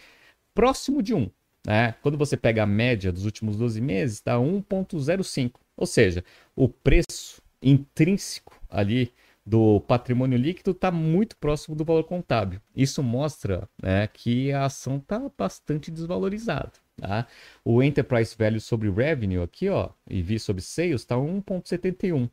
próximo 0.54 1.02
de 1.02 1.14
1. 1.14 1.30
Né? 1.66 1.94
Quando 2.02 2.18
você 2.18 2.36
pega 2.36 2.64
a 2.64 2.68
média 2.68 3.12
dos 3.12 3.26
últimos 3.26 3.58
12 3.58 3.80
meses, 3.82 4.16
está 4.18 4.36
1,05. 4.36 5.54
Ou 5.78 5.86
seja, 5.86 6.24
o 6.56 6.68
preço 6.68 7.42
intrínseco 7.62 8.60
ali 8.70 9.14
do 9.46 9.82
patrimônio 9.82 10.38
líquido 10.38 10.72
está 10.72 10.92
muito 10.92 11.36
próximo 11.38 11.76
do 11.76 11.84
valor 11.84 12.04
contábil. 12.04 12.62
Isso 12.76 13.04
mostra 13.04 13.68
né, 13.82 14.08
que 14.08 14.52
a 14.52 14.66
ação 14.66 14.98
está 14.98 15.30
bastante 15.38 15.92
desvalorizada. 15.92 16.72
Tá? 16.98 17.28
O 17.66 17.82
Enterprise 17.82 18.36
Value 18.38 18.60
sobre 18.60 18.90
Revenue 18.90 19.42
aqui, 19.42 19.68
ó, 19.68 19.90
e 20.10 20.22
vi 20.22 20.40
sobre 20.40 20.62
Sales, 20.62 21.02
está 21.02 21.16
1,71. 21.16 22.30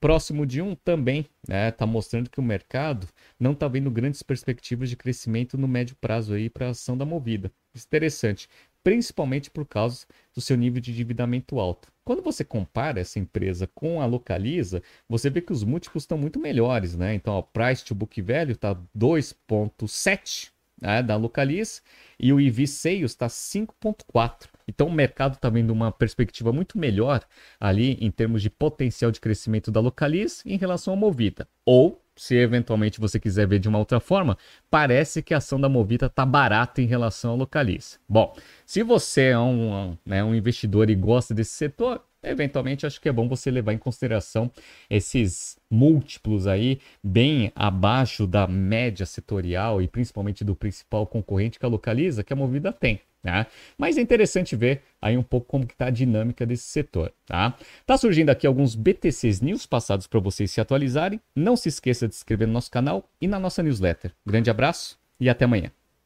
Próximo 0.00 0.44
de 0.44 0.60
1 0.60 0.74
também 0.76 1.26
está 1.42 1.86
né, 1.86 1.92
mostrando 1.92 2.28
que 2.28 2.38
o 2.38 2.42
mercado 2.42 3.08
não 3.40 3.52
está 3.52 3.66
vendo 3.68 3.90
grandes 3.90 4.22
perspectivas 4.22 4.90
de 4.90 4.96
crescimento 4.96 5.56
no 5.56 5.66
médio 5.66 5.96
prazo 5.98 6.34
para 6.52 6.66
a 6.66 6.70
ação 6.70 6.96
da 6.96 7.06
Movida. 7.06 7.50
Interessante 7.74 8.48
principalmente 8.84 9.50
por 9.50 9.66
causa 9.66 10.06
do 10.34 10.40
seu 10.40 10.56
nível 10.56 10.80
de 10.80 10.92
endividamento 10.92 11.58
alto. 11.58 11.92
Quando 12.04 12.22
você 12.22 12.44
compara 12.44 13.00
essa 13.00 13.18
empresa 13.18 13.66
com 13.74 14.00
a 14.00 14.06
Localiza, 14.06 14.82
você 15.08 15.30
vê 15.30 15.40
que 15.40 15.52
os 15.52 15.64
múltiplos 15.64 16.02
estão 16.02 16.18
muito 16.18 16.38
melhores, 16.38 16.94
né? 16.94 17.14
Então, 17.14 17.36
o 17.38 17.42
price 17.42 17.82
to 17.82 17.94
book 17.94 18.20
value 18.20 18.52
está 18.52 18.76
2.7 18.96 20.50
né, 20.80 21.02
da 21.02 21.16
Localiza 21.16 21.80
e 22.20 22.32
o 22.32 22.40
EV 22.40 22.66
sales 22.66 23.12
está 23.12 23.26
5.4. 23.26 24.48
Então 24.68 24.86
o 24.86 24.92
mercado 24.92 25.34
está 25.34 25.48
vendo 25.48 25.70
uma 25.70 25.92
perspectiva 25.92 26.52
muito 26.52 26.78
melhor 26.78 27.24
ali 27.60 27.98
em 28.00 28.10
termos 28.10 28.42
de 28.42 28.50
potencial 28.50 29.10
de 29.10 29.20
crescimento 29.20 29.70
da 29.70 29.80
Localiza 29.80 30.42
em 30.44 30.56
relação 30.56 30.94
à 30.94 30.96
Movida. 30.96 31.48
Ou 31.64 32.03
se 32.16 32.36
eventualmente 32.36 33.00
você 33.00 33.18
quiser 33.18 33.46
ver 33.46 33.58
de 33.58 33.68
uma 33.68 33.78
outra 33.78 34.00
forma, 34.00 34.36
parece 34.70 35.22
que 35.22 35.34
a 35.34 35.38
ação 35.38 35.60
da 35.60 35.68
Movida 35.68 36.06
está 36.06 36.24
barata 36.24 36.80
em 36.80 36.86
relação 36.86 37.32
ao 37.32 37.36
Localiza. 37.36 37.98
Bom, 38.08 38.36
se 38.64 38.82
você 38.82 39.30
é 39.30 39.38
um, 39.38 39.96
né, 40.04 40.22
um 40.22 40.34
investidor 40.34 40.90
e 40.90 40.94
gosta 40.94 41.34
desse 41.34 41.52
setor, 41.52 42.02
eventualmente 42.22 42.86
acho 42.86 43.00
que 43.00 43.08
é 43.08 43.12
bom 43.12 43.28
você 43.28 43.50
levar 43.50 43.72
em 43.72 43.78
consideração 43.78 44.50
esses 44.88 45.58
múltiplos 45.70 46.46
aí 46.46 46.80
bem 47.02 47.52
abaixo 47.54 48.26
da 48.26 48.46
média 48.46 49.04
setorial 49.04 49.82
e 49.82 49.88
principalmente 49.88 50.44
do 50.44 50.54
principal 50.54 51.06
concorrente 51.06 51.58
que 51.58 51.66
a 51.66 51.68
Localiza, 51.68 52.24
que 52.24 52.32
a 52.32 52.36
Movida 52.36 52.72
tem. 52.72 53.00
Né? 53.24 53.46
Mas 53.78 53.96
é 53.96 54.02
interessante 54.02 54.54
ver 54.54 54.82
aí 55.00 55.16
um 55.16 55.22
pouco 55.22 55.46
como 55.46 55.64
está 55.64 55.86
a 55.86 55.90
dinâmica 55.90 56.44
desse 56.44 56.64
setor. 56.64 57.10
Tá? 57.26 57.56
tá 57.86 57.96
surgindo 57.96 58.28
aqui 58.28 58.46
alguns 58.46 58.74
BTCs 58.74 59.40
News 59.40 59.64
passados 59.64 60.06
para 60.06 60.20
vocês 60.20 60.50
se 60.50 60.60
atualizarem. 60.60 61.18
Não 61.34 61.56
se 61.56 61.70
esqueça 61.70 62.06
de 62.06 62.14
se 62.14 62.20
inscrever 62.20 62.46
no 62.46 62.52
nosso 62.52 62.70
canal 62.70 63.08
e 63.18 63.26
na 63.26 63.40
nossa 63.40 63.62
newsletter. 63.62 64.12
Grande 64.26 64.50
abraço 64.50 64.98
e 65.18 65.30
até 65.30 65.46
amanhã. 65.46 65.72